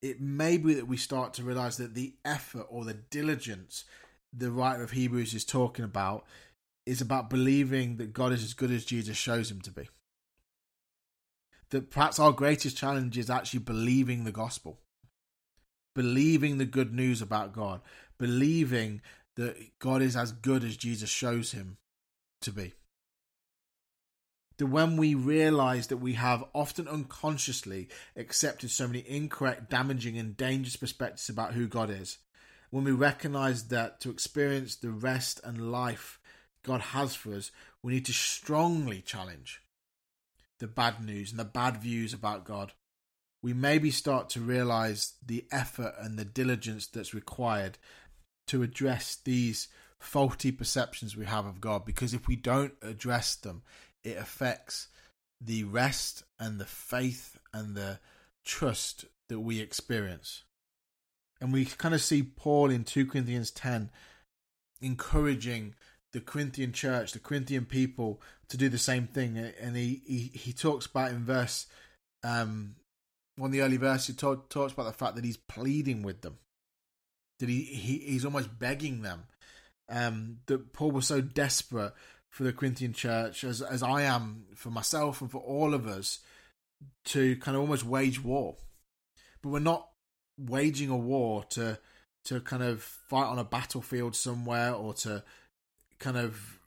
it 0.00 0.20
may 0.20 0.58
be 0.58 0.74
that 0.74 0.86
we 0.86 0.96
start 0.96 1.34
to 1.34 1.42
realize 1.42 1.76
that 1.78 1.94
the 1.94 2.14
effort 2.24 2.68
or 2.70 2.84
the 2.84 2.94
diligence 2.94 3.84
the 4.32 4.52
writer 4.52 4.84
of 4.84 4.92
Hebrews 4.92 5.34
is 5.34 5.44
talking 5.44 5.84
about 5.84 6.24
is 6.86 7.00
about 7.00 7.30
believing 7.30 7.96
that 7.96 8.12
God 8.12 8.32
is 8.32 8.44
as 8.44 8.54
good 8.54 8.70
as 8.70 8.84
Jesus 8.84 9.16
shows 9.16 9.50
him 9.50 9.60
to 9.62 9.72
be. 9.72 9.88
That 11.70 11.90
perhaps 11.90 12.20
our 12.20 12.30
greatest 12.30 12.76
challenge 12.76 13.18
is 13.18 13.28
actually 13.28 13.60
believing 13.60 14.22
the 14.22 14.30
gospel, 14.30 14.78
believing 15.98 16.58
the 16.58 16.64
good 16.64 16.94
news 16.94 17.20
about 17.20 17.52
God, 17.52 17.80
believing 18.18 19.00
that 19.34 19.56
God 19.80 20.00
is 20.00 20.14
as 20.14 20.30
good 20.30 20.62
as 20.62 20.76
Jesus 20.76 21.10
shows 21.10 21.50
him 21.50 21.76
to 22.40 22.52
be. 22.52 22.74
That 24.58 24.66
when 24.66 24.96
we 24.96 25.16
realize 25.16 25.88
that 25.88 25.96
we 25.96 26.12
have 26.12 26.44
often 26.54 26.86
unconsciously 26.86 27.88
accepted 28.14 28.70
so 28.70 28.86
many 28.86 29.04
incorrect, 29.08 29.70
damaging, 29.70 30.16
and 30.16 30.36
dangerous 30.36 30.76
perspectives 30.76 31.28
about 31.28 31.54
who 31.54 31.66
God 31.66 31.90
is, 31.90 32.18
when 32.70 32.84
we 32.84 32.92
recognize 32.92 33.64
that 33.64 34.00
to 34.02 34.10
experience 34.10 34.76
the 34.76 34.90
rest 34.90 35.40
and 35.42 35.72
life 35.72 36.20
God 36.62 36.80
has 36.80 37.16
for 37.16 37.34
us, 37.34 37.50
we 37.82 37.94
need 37.94 38.06
to 38.06 38.12
strongly 38.12 39.00
challenge 39.00 39.62
the 40.60 40.68
bad 40.68 41.04
news 41.04 41.32
and 41.32 41.40
the 41.40 41.44
bad 41.44 41.78
views 41.82 42.12
about 42.12 42.44
God. 42.44 42.72
We 43.42 43.52
maybe 43.52 43.90
start 43.90 44.30
to 44.30 44.40
realize 44.40 45.14
the 45.24 45.46
effort 45.52 45.94
and 45.98 46.18
the 46.18 46.24
diligence 46.24 46.86
that's 46.86 47.14
required 47.14 47.78
to 48.48 48.62
address 48.62 49.16
these 49.24 49.68
faulty 49.98 50.50
perceptions 50.52 51.16
we 51.16 51.24
have 51.26 51.46
of 51.46 51.60
God 51.60 51.84
because 51.84 52.14
if 52.14 52.26
we 52.26 52.36
don't 52.36 52.74
address 52.82 53.34
them, 53.34 53.62
it 54.02 54.16
affects 54.16 54.88
the 55.40 55.64
rest 55.64 56.24
and 56.38 56.58
the 56.58 56.66
faith 56.66 57.38
and 57.52 57.76
the 57.76 58.00
trust 58.44 59.04
that 59.28 59.40
we 59.40 59.60
experience. 59.60 60.42
And 61.40 61.52
we 61.52 61.64
kind 61.64 61.94
of 61.94 62.00
see 62.00 62.22
Paul 62.22 62.70
in 62.70 62.84
2 62.84 63.06
Corinthians 63.06 63.50
10 63.50 63.90
encouraging 64.80 65.74
the 66.12 66.20
Corinthian 66.20 66.72
church, 66.72 67.12
the 67.12 67.18
Corinthian 67.18 67.64
people 67.64 68.20
to 68.48 68.56
do 68.56 68.68
the 68.68 68.78
same 68.78 69.06
thing. 69.06 69.36
And 69.36 69.76
he, 69.76 70.02
he, 70.06 70.30
he 70.38 70.52
talks 70.52 70.86
about 70.86 71.10
in 71.10 71.24
verse, 71.24 71.66
um, 72.24 72.74
one 73.38 73.48
of 73.48 73.52
the 73.52 73.62
early 73.62 73.76
verses, 73.76 74.16
talk, 74.16 74.48
talks 74.48 74.72
about 74.72 74.86
the 74.86 74.92
fact 74.92 75.16
that 75.16 75.24
he's 75.24 75.36
pleading 75.36 76.02
with 76.02 76.22
them, 76.22 76.38
that 77.38 77.48
he, 77.48 77.62
he 77.62 77.98
he's 77.98 78.24
almost 78.24 78.58
begging 78.58 79.02
them. 79.02 79.24
Um, 79.88 80.38
that 80.46 80.72
Paul 80.72 80.90
was 80.90 81.06
so 81.06 81.20
desperate 81.20 81.94
for 82.28 82.42
the 82.42 82.52
Corinthian 82.52 82.92
church, 82.92 83.44
as 83.44 83.62
as 83.62 83.82
I 83.82 84.02
am 84.02 84.44
for 84.54 84.70
myself 84.70 85.20
and 85.20 85.30
for 85.30 85.40
all 85.40 85.72
of 85.72 85.86
us, 85.86 86.18
to 87.06 87.36
kind 87.36 87.56
of 87.56 87.62
almost 87.62 87.84
wage 87.84 88.22
war. 88.22 88.56
But 89.42 89.50
we're 89.50 89.60
not 89.60 89.88
waging 90.36 90.90
a 90.90 90.96
war 90.96 91.44
to 91.50 91.78
to 92.24 92.40
kind 92.40 92.62
of 92.62 92.82
fight 92.82 93.26
on 93.26 93.38
a 93.38 93.44
battlefield 93.44 94.14
somewhere 94.14 94.72
or 94.72 94.92
to 94.92 95.22
kind 95.98 96.16
of 96.16 96.58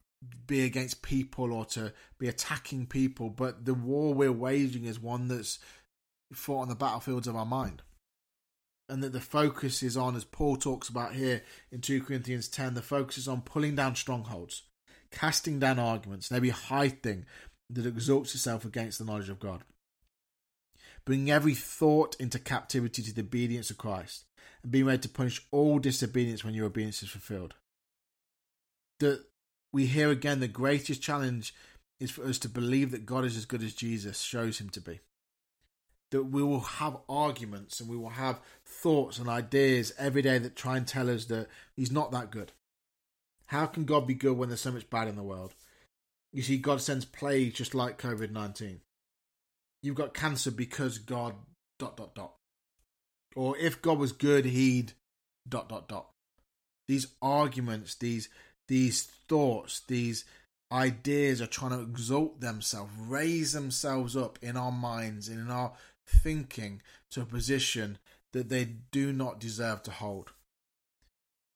be 0.47 0.63
against 0.63 1.01
people 1.01 1.51
or 1.51 1.65
to 1.65 1.93
be 2.19 2.27
attacking 2.27 2.85
people, 2.85 3.29
but 3.29 3.65
the 3.65 3.73
war 3.73 4.13
we're 4.13 4.31
waging 4.31 4.85
is 4.85 4.99
one 4.99 5.27
that's 5.27 5.59
fought 6.33 6.63
on 6.63 6.69
the 6.69 6.75
battlefields 6.75 7.27
of 7.27 7.35
our 7.35 7.45
mind. 7.45 7.81
And 8.89 9.03
that 9.03 9.13
the 9.13 9.21
focus 9.21 9.83
is 9.83 9.95
on, 9.95 10.15
as 10.15 10.25
Paul 10.25 10.57
talks 10.57 10.89
about 10.89 11.13
here 11.13 11.43
in 11.71 11.81
2 11.81 12.03
Corinthians 12.03 12.47
10, 12.47 12.73
the 12.73 12.81
focus 12.81 13.17
is 13.17 13.27
on 13.27 13.41
pulling 13.41 13.75
down 13.75 13.95
strongholds, 13.95 14.63
casting 15.11 15.59
down 15.59 15.79
arguments, 15.79 16.31
every 16.31 16.49
high 16.49 16.89
thing 16.89 17.25
that 17.69 17.85
exalts 17.85 18.35
itself 18.35 18.65
against 18.65 18.99
the 18.99 19.05
knowledge 19.05 19.29
of 19.29 19.39
God. 19.39 19.63
Bringing 21.05 21.31
every 21.31 21.55
thought 21.55 22.15
into 22.19 22.37
captivity 22.37 23.01
to 23.01 23.13
the 23.13 23.21
obedience 23.21 23.69
of 23.69 23.77
Christ, 23.77 24.25
and 24.61 24.71
being 24.71 24.85
ready 24.85 24.99
to 24.99 25.09
punish 25.09 25.45
all 25.51 25.79
disobedience 25.79 26.43
when 26.43 26.53
your 26.53 26.65
obedience 26.65 27.01
is 27.01 27.09
fulfilled 27.09 27.55
that 29.01 29.25
we 29.73 29.87
hear 29.87 30.09
again 30.09 30.39
the 30.39 30.47
greatest 30.47 31.01
challenge 31.01 31.53
is 31.99 32.09
for 32.09 32.23
us 32.23 32.39
to 32.39 32.49
believe 32.49 32.91
that 32.91 33.05
God 33.05 33.25
is 33.25 33.35
as 33.35 33.45
good 33.45 33.61
as 33.61 33.73
Jesus 33.73 34.21
shows 34.21 34.59
him 34.59 34.69
to 34.69 34.81
be. 34.81 35.01
That 36.11 36.23
we 36.25 36.43
will 36.43 36.59
have 36.61 36.97
arguments 37.07 37.79
and 37.79 37.89
we 37.89 37.97
will 37.97 38.09
have 38.09 38.39
thoughts 38.65 39.17
and 39.17 39.29
ideas 39.29 39.93
every 39.97 40.21
day 40.21 40.37
that 40.37 40.55
try 40.55 40.77
and 40.77 40.85
tell 40.85 41.09
us 41.09 41.25
that 41.25 41.47
he's 41.75 41.91
not 41.91 42.11
that 42.11 42.31
good. 42.31 42.51
How 43.47 43.65
can 43.65 43.85
God 43.85 44.07
be 44.07 44.13
good 44.13 44.37
when 44.37 44.49
there's 44.49 44.61
so 44.61 44.71
much 44.71 44.89
bad 44.89 45.07
in 45.07 45.15
the 45.15 45.23
world? 45.23 45.53
You 46.33 46.41
see, 46.41 46.57
God 46.57 46.81
sends 46.81 47.05
plagues 47.05 47.55
just 47.55 47.75
like 47.75 48.01
COVID 48.01 48.31
19. 48.31 48.81
You've 49.83 49.95
got 49.95 50.13
cancer 50.13 50.51
because 50.51 50.97
God 50.97 51.35
dot 51.79 51.97
dot 51.97 52.15
dot. 52.15 52.33
Or 53.35 53.57
if 53.57 53.81
God 53.81 53.97
was 53.97 54.11
good, 54.11 54.45
he'd 54.45 54.93
dot 55.47 55.69
dot 55.69 55.87
dot. 55.87 56.09
These 56.87 57.07
arguments, 57.21 57.95
these 57.95 58.29
these 58.67 59.03
thoughts, 59.27 59.81
these 59.87 60.23
ideas 60.71 61.41
are 61.41 61.47
trying 61.47 61.71
to 61.71 61.81
exalt 61.81 62.39
themselves, 62.39 62.91
raise 62.97 63.53
themselves 63.53 64.15
up 64.15 64.39
in 64.41 64.55
our 64.55 64.71
minds 64.71 65.27
and 65.27 65.39
in 65.39 65.51
our 65.51 65.73
thinking 66.07 66.81
to 67.11 67.21
a 67.21 67.25
position 67.25 67.97
that 68.33 68.49
they 68.49 68.65
do 68.91 69.11
not 69.11 69.39
deserve 69.39 69.83
to 69.83 69.91
hold. 69.91 70.31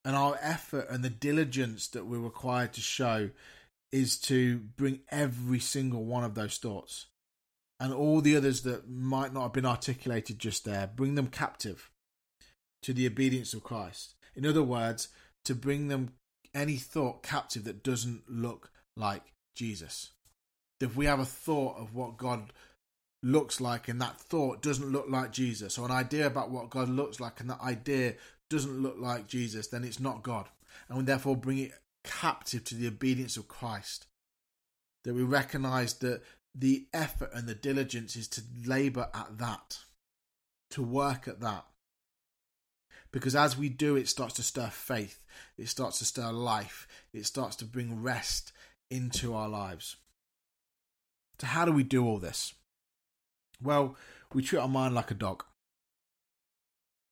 And 0.04 0.16
our 0.16 0.38
effort 0.42 0.88
and 0.90 1.04
the 1.04 1.10
diligence 1.10 1.88
that 1.90 2.06
we're 2.06 2.20
required 2.20 2.74
to 2.74 2.82
show 2.82 3.30
is 3.92 4.20
to 4.20 4.58
bring 4.58 5.00
every 5.10 5.60
single 5.60 6.04
one 6.04 6.24
of 6.24 6.36
those 6.36 6.58
thoughts 6.58 7.08
and 7.80 7.94
all 7.94 8.22
the 8.22 8.36
others 8.36 8.62
that 8.62 8.90
might 8.90 9.34
not 9.34 9.44
have 9.44 9.54
been 9.54 9.66
articulated 9.66 10.40
just 10.40 10.66
there, 10.66 10.90
bring 10.96 11.16
them 11.16 11.28
captive 11.28 11.90
to 12.82 12.94
the 12.94 13.08
obedience 13.08 13.54
of 13.54 13.64
Christ. 13.64 14.16
In 14.36 14.46
other 14.46 14.64
words, 14.64 15.10
to 15.46 15.56
bring 15.56 15.88
them 15.88 16.14
any 16.54 16.78
thought 16.78 17.24
captive 17.24 17.64
that 17.66 17.84
doesn't 17.84 18.30
look 18.30 18.72
like 18.96 19.34
Jesus. 19.56 20.12
If 20.80 20.96
we 20.96 21.06
have 21.06 21.20
a 21.20 21.26
thought 21.26 21.78
of 21.78 21.94
what 21.94 22.18
God 22.18 22.54
looks 23.26 23.60
like 23.60 23.88
and 23.88 24.00
that 24.00 24.22
thought 24.22 24.62
doesn't 24.62 24.92
look 24.92 25.08
like 25.10 25.32
Jesus, 25.32 25.78
or 25.78 25.86
an 25.86 25.92
idea 25.92 26.28
about 26.28 26.52
what 26.52 26.70
God 26.70 26.90
looks 26.90 27.20
like 27.20 27.40
and 27.42 27.50
that 27.50 27.62
idea 27.62 28.14
doesn't 28.50 28.84
look 28.84 28.98
like 29.00 29.28
Jesus, 29.28 29.68
then 29.68 29.84
it's 29.84 30.00
not 30.00 30.24
God. 30.24 30.48
And 30.88 30.98
we 30.98 31.04
therefore 31.04 31.36
bring 31.36 31.58
it 31.58 31.72
captive 32.04 32.64
to 32.66 32.76
the 32.76 32.88
obedience 32.88 33.36
of 33.36 33.48
Christ. 33.48 34.06
That 35.04 35.16
we 35.16 35.24
recognize 35.24 35.96
that 35.96 36.22
the 36.54 36.86
effort 36.94 37.32
and 37.34 37.48
the 37.48 37.56
diligence 37.56 38.16
is 38.16 38.28
to 38.30 38.42
labor 38.66 39.10
at 39.14 39.40
that, 39.40 39.80
to 40.72 40.84
work 40.84 41.28
at 41.28 41.42
that. 41.42 41.66
Because 43.12 43.36
as 43.36 43.58
we 43.58 43.70
do, 43.70 43.96
it 43.96 44.08
starts 44.08 44.36
to 44.36 44.44
stir 44.44 44.68
faith, 44.68 45.24
it 45.58 45.68
starts 45.68 46.00
to 46.00 46.06
stir 46.06 46.32
life, 46.32 46.88
it 47.12 47.26
starts 47.26 47.56
to 47.58 47.66
bring 47.66 48.04
rest 48.04 48.52
into 48.92 49.34
our 49.34 49.50
lives. 49.50 49.96
So, 51.40 51.48
how 51.48 51.66
do 51.66 51.72
we 51.72 51.84
do 51.84 52.06
all 52.06 52.20
this? 52.20 52.54
Well, 53.62 53.96
we 54.34 54.44
treat 54.44 54.60
our 54.60 54.68
mind 54.68 54.96
like 54.96 55.12
a 55.12 55.16
dog. 55.16 55.44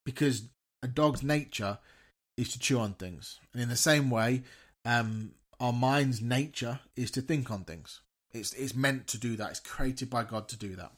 Because 0.05 0.43
a 0.81 0.87
dog's 0.87 1.23
nature 1.23 1.79
is 2.37 2.51
to 2.53 2.59
chew 2.59 2.79
on 2.79 2.93
things. 2.93 3.39
And 3.53 3.61
in 3.61 3.69
the 3.69 3.75
same 3.75 4.09
way, 4.09 4.43
um, 4.85 5.31
our 5.59 5.73
mind's 5.73 6.21
nature 6.21 6.79
is 6.95 7.11
to 7.11 7.21
think 7.21 7.49
on 7.51 7.63
things. 7.63 8.01
It's, 8.31 8.53
it's 8.53 8.75
meant 8.75 9.07
to 9.07 9.17
do 9.17 9.35
that. 9.37 9.51
It's 9.51 9.59
created 9.59 10.09
by 10.09 10.23
God 10.23 10.47
to 10.49 10.57
do 10.57 10.75
that. 10.75 10.91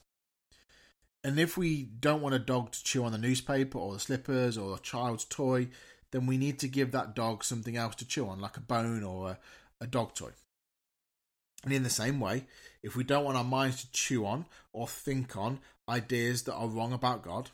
And 1.22 1.38
if 1.38 1.56
we 1.56 1.84
don't 1.84 2.22
want 2.22 2.34
a 2.34 2.40
dog 2.40 2.72
to 2.72 2.84
chew 2.84 3.04
on 3.04 3.12
the 3.12 3.18
newspaper 3.18 3.78
or 3.78 3.92
the 3.92 4.00
slippers 4.00 4.56
or 4.56 4.76
a 4.76 4.80
child's 4.80 5.24
toy, 5.24 5.68
then 6.12 6.26
we 6.26 6.38
need 6.38 6.58
to 6.60 6.68
give 6.68 6.92
that 6.92 7.14
dog 7.14 7.44
something 7.44 7.76
else 7.76 7.94
to 7.96 8.06
chew 8.06 8.28
on, 8.28 8.40
like 8.40 8.56
a 8.56 8.60
bone 8.60 9.02
or 9.02 9.30
a, 9.30 9.38
a 9.80 9.86
dog 9.86 10.14
toy. 10.14 10.30
And 11.66 11.74
in 11.74 11.82
the 11.82 11.90
same 11.90 12.20
way, 12.20 12.46
if 12.84 12.94
we 12.94 13.02
don't 13.02 13.24
want 13.24 13.36
our 13.36 13.42
minds 13.42 13.82
to 13.82 13.90
chew 13.90 14.24
on 14.24 14.46
or 14.72 14.86
think 14.86 15.36
on 15.36 15.58
ideas 15.88 16.44
that 16.44 16.54
are 16.54 16.68
wrong 16.68 16.92
about 16.92 17.24
God, 17.24 17.50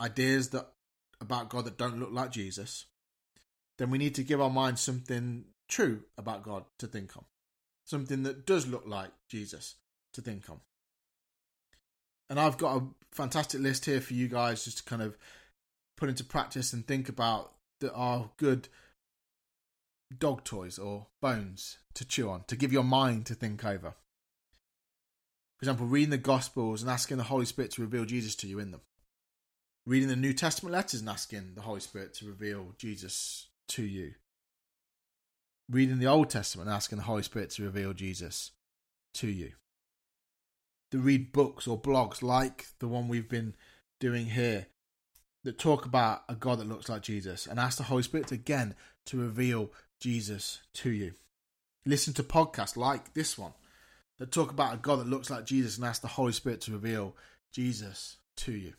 ideas 0.00 0.48
that 0.48 0.66
about 1.20 1.50
God 1.50 1.66
that 1.66 1.76
don't 1.76 2.00
look 2.00 2.10
like 2.10 2.32
Jesus, 2.32 2.86
then 3.76 3.90
we 3.90 3.98
need 3.98 4.14
to 4.14 4.24
give 4.24 4.40
our 4.40 4.48
minds 4.48 4.80
something 4.80 5.44
true 5.68 6.04
about 6.16 6.42
God 6.42 6.64
to 6.78 6.86
think 6.86 7.14
on. 7.18 7.24
Something 7.84 8.22
that 8.22 8.46
does 8.46 8.66
look 8.66 8.84
like 8.86 9.10
Jesus 9.28 9.74
to 10.14 10.22
think 10.22 10.48
on. 10.48 10.60
And 12.30 12.40
I've 12.40 12.56
got 12.56 12.80
a 12.80 12.86
fantastic 13.12 13.60
list 13.60 13.84
here 13.84 14.00
for 14.00 14.14
you 14.14 14.26
guys 14.26 14.64
just 14.64 14.78
to 14.78 14.84
kind 14.84 15.02
of 15.02 15.18
put 15.98 16.08
into 16.08 16.24
practice 16.24 16.72
and 16.72 16.86
think 16.86 17.10
about 17.10 17.52
that 17.80 17.92
are 17.92 18.30
good 18.38 18.68
dog 20.16 20.44
toys 20.44 20.78
or 20.78 21.06
bones 21.20 21.78
to 21.94 22.04
chew 22.04 22.28
on, 22.28 22.44
to 22.48 22.56
give 22.56 22.72
your 22.72 22.84
mind 22.84 23.26
to 23.26 23.34
think 23.34 23.64
over. 23.64 23.94
For 25.56 25.64
example, 25.64 25.86
reading 25.86 26.10
the 26.10 26.18
Gospels 26.18 26.82
and 26.82 26.90
asking 26.90 27.18
the 27.18 27.24
Holy 27.24 27.44
Spirit 27.44 27.70
to 27.72 27.82
reveal 27.82 28.04
Jesus 28.04 28.34
to 28.36 28.48
you 28.48 28.58
in 28.58 28.70
them. 28.70 28.80
Reading 29.86 30.08
the 30.08 30.16
New 30.16 30.32
Testament 30.32 30.72
letters 30.72 31.00
and 31.00 31.08
asking 31.08 31.54
the 31.54 31.62
Holy 31.62 31.80
Spirit 31.80 32.14
to 32.14 32.26
reveal 32.26 32.74
Jesus 32.78 33.48
to 33.68 33.82
you. 33.82 34.14
Reading 35.70 35.98
the 35.98 36.06
Old 36.06 36.30
Testament 36.30 36.68
and 36.68 36.74
asking 36.74 36.98
the 36.98 37.04
Holy 37.04 37.22
Spirit 37.22 37.50
to 37.50 37.64
reveal 37.64 37.92
Jesus 37.92 38.52
to 39.14 39.28
you 39.28 39.52
to 40.90 40.98
read 40.98 41.32
books 41.32 41.66
or 41.66 41.80
blogs 41.80 42.22
like 42.22 42.66
the 42.78 42.88
one 42.88 43.08
we've 43.08 43.28
been 43.28 43.54
doing 43.98 44.26
here 44.26 44.66
that 45.44 45.58
talk 45.58 45.86
about 45.86 46.22
a 46.28 46.34
God 46.34 46.58
that 46.58 46.68
looks 46.68 46.88
like 46.88 47.02
Jesus 47.02 47.46
and 47.46 47.58
ask 47.58 47.78
the 47.78 47.84
Holy 47.84 48.02
Spirit 48.02 48.32
again 48.32 48.74
to 49.06 49.18
reveal 49.18 49.70
Jesus 50.00 50.60
to 50.74 50.90
you. 50.90 51.12
Listen 51.86 52.12
to 52.14 52.22
podcasts 52.22 52.76
like 52.76 53.14
this 53.14 53.38
one 53.38 53.52
that 54.18 54.32
talk 54.32 54.50
about 54.50 54.74
a 54.74 54.78
God 54.78 54.98
that 55.00 55.08
looks 55.08 55.30
like 55.30 55.46
Jesus 55.46 55.76
and 55.76 55.86
ask 55.86 56.02
the 56.02 56.08
Holy 56.08 56.32
Spirit 56.32 56.60
to 56.62 56.72
reveal 56.72 57.14
Jesus 57.52 58.16
to 58.36 58.52
you. 58.52 58.74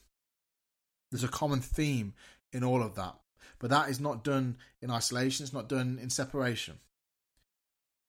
There's 1.12 1.23
a 1.23 1.29
common 1.29 1.62
theme 1.62 2.13
in 2.51 2.63
all 2.63 2.81
of 2.81 2.95
that, 2.95 3.15
but 3.60 3.69
that 3.69 3.89
is 3.89 3.99
not 3.99 4.23
done 4.23 4.57
in 4.81 4.91
isolation, 4.91 5.43
it's 5.43 5.53
not 5.53 5.69
done 5.69 5.99
in 6.01 6.10
separation. 6.10 6.79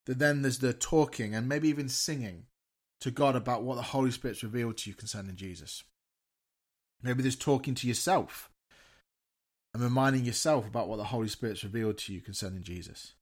Then 0.07 0.43
there's 0.43 0.59
the 0.59 0.73
talking 0.73 1.35
and 1.35 1.49
maybe 1.49 1.69
even 1.69 1.89
singing 1.89 2.47
to 3.01 3.11
God 3.11 3.37
about 3.37 3.63
what 3.63 3.77
the 3.77 3.83
Holy 3.83 4.11
Spirit's 4.11 4.43
revealed 4.43 4.79
to 4.79 4.91
you 4.91 4.97
concerning 4.97 5.37
Jesus. 5.37 5.85
Maybe 7.03 7.23
there's 7.23 7.37
talking 7.37 7.75
to 7.77 7.89
yourself 7.89 8.51
and 9.75 9.83
reminding 9.83 10.25
yourself 10.25 10.67
about 10.67 10.89
what 10.89 10.97
the 10.97 11.05
Holy 11.05 11.29
Spirit's 11.29 11.65
revealed 11.65 11.99
to 11.99 12.13
you 12.13 12.21
concerning 12.21 12.63
Jesus. 12.63 13.15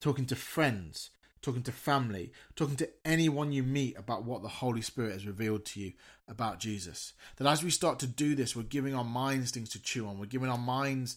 Talking 0.00 0.26
to 0.26 0.36
friends, 0.36 1.10
talking 1.42 1.62
to 1.62 1.72
family, 1.72 2.32
talking 2.54 2.76
to 2.76 2.88
anyone 3.04 3.52
you 3.52 3.62
meet 3.62 3.98
about 3.98 4.24
what 4.24 4.42
the 4.42 4.48
Holy 4.48 4.82
Spirit 4.82 5.12
has 5.12 5.26
revealed 5.26 5.64
to 5.66 5.80
you 5.80 5.92
about 6.28 6.60
Jesus. 6.60 7.12
That 7.36 7.48
as 7.48 7.62
we 7.62 7.70
start 7.70 7.98
to 8.00 8.06
do 8.06 8.34
this, 8.34 8.54
we're 8.54 8.62
giving 8.62 8.94
our 8.94 9.04
minds 9.04 9.50
things 9.50 9.70
to 9.70 9.82
chew 9.82 10.06
on, 10.06 10.18
we're 10.18 10.26
giving 10.26 10.50
our 10.50 10.58
minds 10.58 11.16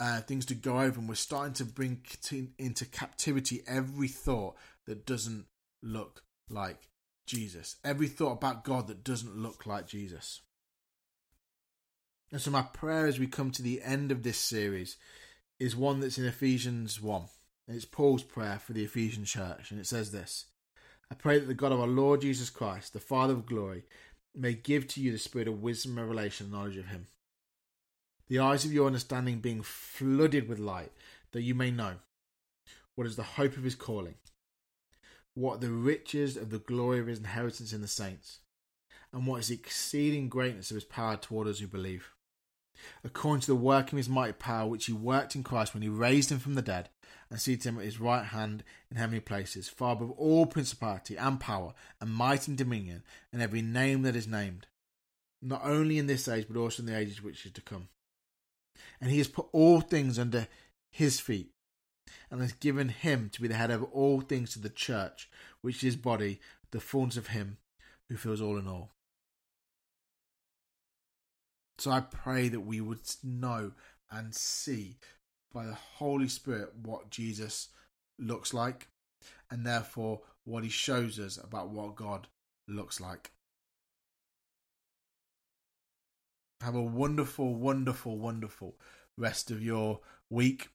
uh, 0.00 0.20
things 0.20 0.46
to 0.46 0.54
go 0.54 0.80
over, 0.80 0.98
and 0.98 1.08
we're 1.08 1.14
starting 1.14 1.54
to 1.54 1.64
bring 1.64 2.02
into 2.58 2.84
captivity 2.86 3.62
every 3.66 4.08
thought 4.08 4.56
that 4.86 5.06
doesn't 5.06 5.46
look 5.82 6.22
like 6.48 6.88
Jesus, 7.26 7.76
every 7.84 8.08
thought 8.08 8.32
about 8.32 8.64
God 8.64 8.88
that 8.88 9.04
doesn't 9.04 9.36
look 9.36 9.66
like 9.66 9.86
Jesus. 9.86 10.40
And 12.32 12.40
so, 12.40 12.50
my 12.50 12.62
prayer 12.62 13.06
as 13.06 13.20
we 13.20 13.26
come 13.26 13.50
to 13.50 13.62
the 13.62 13.82
end 13.82 14.10
of 14.10 14.22
this 14.22 14.38
series 14.38 14.96
is 15.60 15.76
one 15.76 16.00
that's 16.00 16.16
in 16.16 16.24
Ephesians 16.24 17.00
1. 17.00 17.24
And 17.68 17.76
it's 17.76 17.84
Paul's 17.84 18.22
prayer 18.22 18.58
for 18.58 18.72
the 18.72 18.84
Ephesian 18.84 19.26
church. 19.26 19.70
And 19.70 19.78
it 19.78 19.86
says 19.86 20.12
this 20.12 20.46
I 21.10 21.14
pray 21.14 21.38
that 21.38 21.44
the 21.44 21.52
God 21.52 21.72
of 21.72 21.80
our 21.80 21.86
Lord 21.86 22.22
Jesus 22.22 22.48
Christ, 22.48 22.94
the 22.94 23.00
Father 23.00 23.34
of 23.34 23.44
glory, 23.44 23.84
may 24.34 24.54
give 24.54 24.88
to 24.88 25.00
you 25.02 25.12
the 25.12 25.18
spirit 25.18 25.46
of 25.46 25.62
wisdom, 25.62 25.98
revelation, 25.98 26.46
and 26.46 26.54
knowledge 26.54 26.78
of 26.78 26.86
Him. 26.86 27.06
The 28.28 28.38
eyes 28.38 28.64
of 28.64 28.72
your 28.72 28.86
understanding 28.86 29.40
being 29.40 29.60
flooded 29.60 30.48
with 30.48 30.58
light, 30.58 30.92
that 31.32 31.42
you 31.42 31.54
may 31.54 31.70
know 31.70 31.96
what 32.94 33.06
is 33.06 33.16
the 33.16 33.22
hope 33.22 33.58
of 33.58 33.64
His 33.64 33.74
calling, 33.74 34.14
what 35.34 35.60
the 35.60 35.68
riches 35.68 36.38
of 36.38 36.48
the 36.48 36.58
glory 36.58 36.98
of 36.98 37.08
His 37.08 37.18
inheritance 37.18 37.74
in 37.74 37.82
the 37.82 37.88
saints, 37.88 38.38
and 39.12 39.26
what 39.26 39.40
is 39.40 39.48
the 39.48 39.54
exceeding 39.54 40.30
greatness 40.30 40.70
of 40.70 40.76
His 40.76 40.84
power 40.84 41.18
toward 41.18 41.46
us 41.46 41.58
who 41.58 41.66
believe 41.66 42.08
according 43.04 43.40
to 43.42 43.46
the 43.48 43.56
working 43.56 43.96
of 43.96 44.04
his 44.04 44.08
mighty 44.08 44.32
power, 44.32 44.68
which 44.68 44.86
he 44.86 44.92
worked 44.92 45.34
in 45.34 45.42
Christ 45.42 45.74
when 45.74 45.82
he 45.82 45.88
raised 45.88 46.30
him 46.30 46.38
from 46.38 46.54
the 46.54 46.62
dead 46.62 46.88
and 47.30 47.40
seated 47.40 47.64
him 47.64 47.78
at 47.78 47.84
his 47.84 48.00
right 48.00 48.26
hand 48.26 48.62
in 48.90 48.96
heavenly 48.96 49.20
places, 49.20 49.68
far 49.68 49.92
above 49.92 50.10
all 50.12 50.46
principality 50.46 51.16
and 51.16 51.40
power 51.40 51.72
and 52.00 52.10
might 52.10 52.46
and 52.46 52.58
dominion, 52.58 53.02
and 53.32 53.40
every 53.40 53.62
name 53.62 54.02
that 54.02 54.14
is 54.14 54.28
named, 54.28 54.66
not 55.40 55.62
only 55.64 55.98
in 55.98 56.06
this 56.06 56.28
age, 56.28 56.46
but 56.48 56.58
also 56.58 56.82
in 56.82 56.86
the 56.86 56.96
ages 56.96 57.22
which 57.22 57.46
is 57.46 57.52
to 57.52 57.60
come. 57.60 57.88
And 59.00 59.10
he 59.10 59.18
has 59.18 59.28
put 59.28 59.46
all 59.52 59.80
things 59.80 60.18
under 60.18 60.46
his 60.90 61.20
feet, 61.20 61.50
and 62.30 62.40
has 62.40 62.52
given 62.52 62.88
him 62.88 63.30
to 63.32 63.40
be 63.40 63.48
the 63.48 63.54
head 63.54 63.70
of 63.70 63.82
all 63.84 64.20
things 64.20 64.52
to 64.52 64.58
the 64.58 64.68
church, 64.68 65.30
which 65.62 65.76
is 65.76 65.82
his 65.82 65.96
body, 65.96 66.40
the 66.70 66.80
fullness 66.80 67.16
of 67.16 67.28
him 67.28 67.56
who 68.08 68.16
fills 68.16 68.40
all 68.40 68.58
in 68.58 68.68
all. 68.68 68.90
So 71.82 71.90
I 71.90 71.98
pray 71.98 72.48
that 72.48 72.60
we 72.60 72.80
would 72.80 73.00
know 73.24 73.72
and 74.08 74.32
see 74.32 74.98
by 75.52 75.66
the 75.66 75.74
Holy 75.74 76.28
Spirit 76.28 76.70
what 76.80 77.10
Jesus 77.10 77.70
looks 78.20 78.54
like 78.54 78.86
and 79.50 79.66
therefore 79.66 80.20
what 80.44 80.62
he 80.62 80.70
shows 80.70 81.18
us 81.18 81.38
about 81.42 81.70
what 81.70 81.96
God 81.96 82.28
looks 82.68 83.00
like. 83.00 83.32
Have 86.60 86.76
a 86.76 86.80
wonderful, 86.80 87.52
wonderful, 87.52 88.16
wonderful 88.16 88.76
rest 89.18 89.50
of 89.50 89.60
your 89.60 89.98
week. 90.30 90.68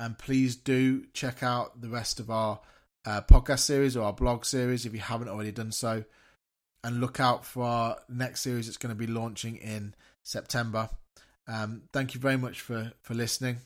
And 0.00 0.16
please 0.16 0.56
do 0.56 1.04
check 1.12 1.42
out 1.42 1.82
the 1.82 1.90
rest 1.90 2.18
of 2.18 2.30
our 2.30 2.60
uh, 3.04 3.20
podcast 3.20 3.58
series 3.58 3.94
or 3.94 4.04
our 4.04 4.14
blog 4.14 4.46
series 4.46 4.86
if 4.86 4.94
you 4.94 5.00
haven't 5.00 5.28
already 5.28 5.52
done 5.52 5.70
so. 5.70 6.04
And 6.82 7.02
look 7.02 7.20
out 7.20 7.44
for 7.44 7.64
our 7.64 7.98
next 8.08 8.40
series 8.40 8.64
that's 8.64 8.78
going 8.78 8.94
to 8.94 8.98
be 8.98 9.06
launching 9.06 9.56
in 9.56 9.94
September. 10.24 10.88
Um, 11.46 11.82
thank 11.92 12.14
you 12.14 12.20
very 12.20 12.36
much 12.36 12.60
for 12.60 12.92
for 13.02 13.14
listening, 13.14 13.58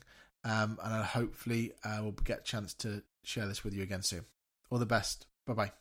um, 0.43 0.77
and 0.83 1.03
hopefully 1.03 1.73
uh, 1.83 1.99
we'll 2.01 2.11
get 2.11 2.41
a 2.41 2.43
chance 2.43 2.73
to 2.75 3.01
share 3.23 3.47
this 3.47 3.63
with 3.63 3.73
you 3.73 3.81
again 3.81 4.03
soon. 4.03 4.25
All 4.69 4.77
the 4.77 4.85
best. 4.85 5.25
Bye 5.47 5.53
bye. 5.53 5.71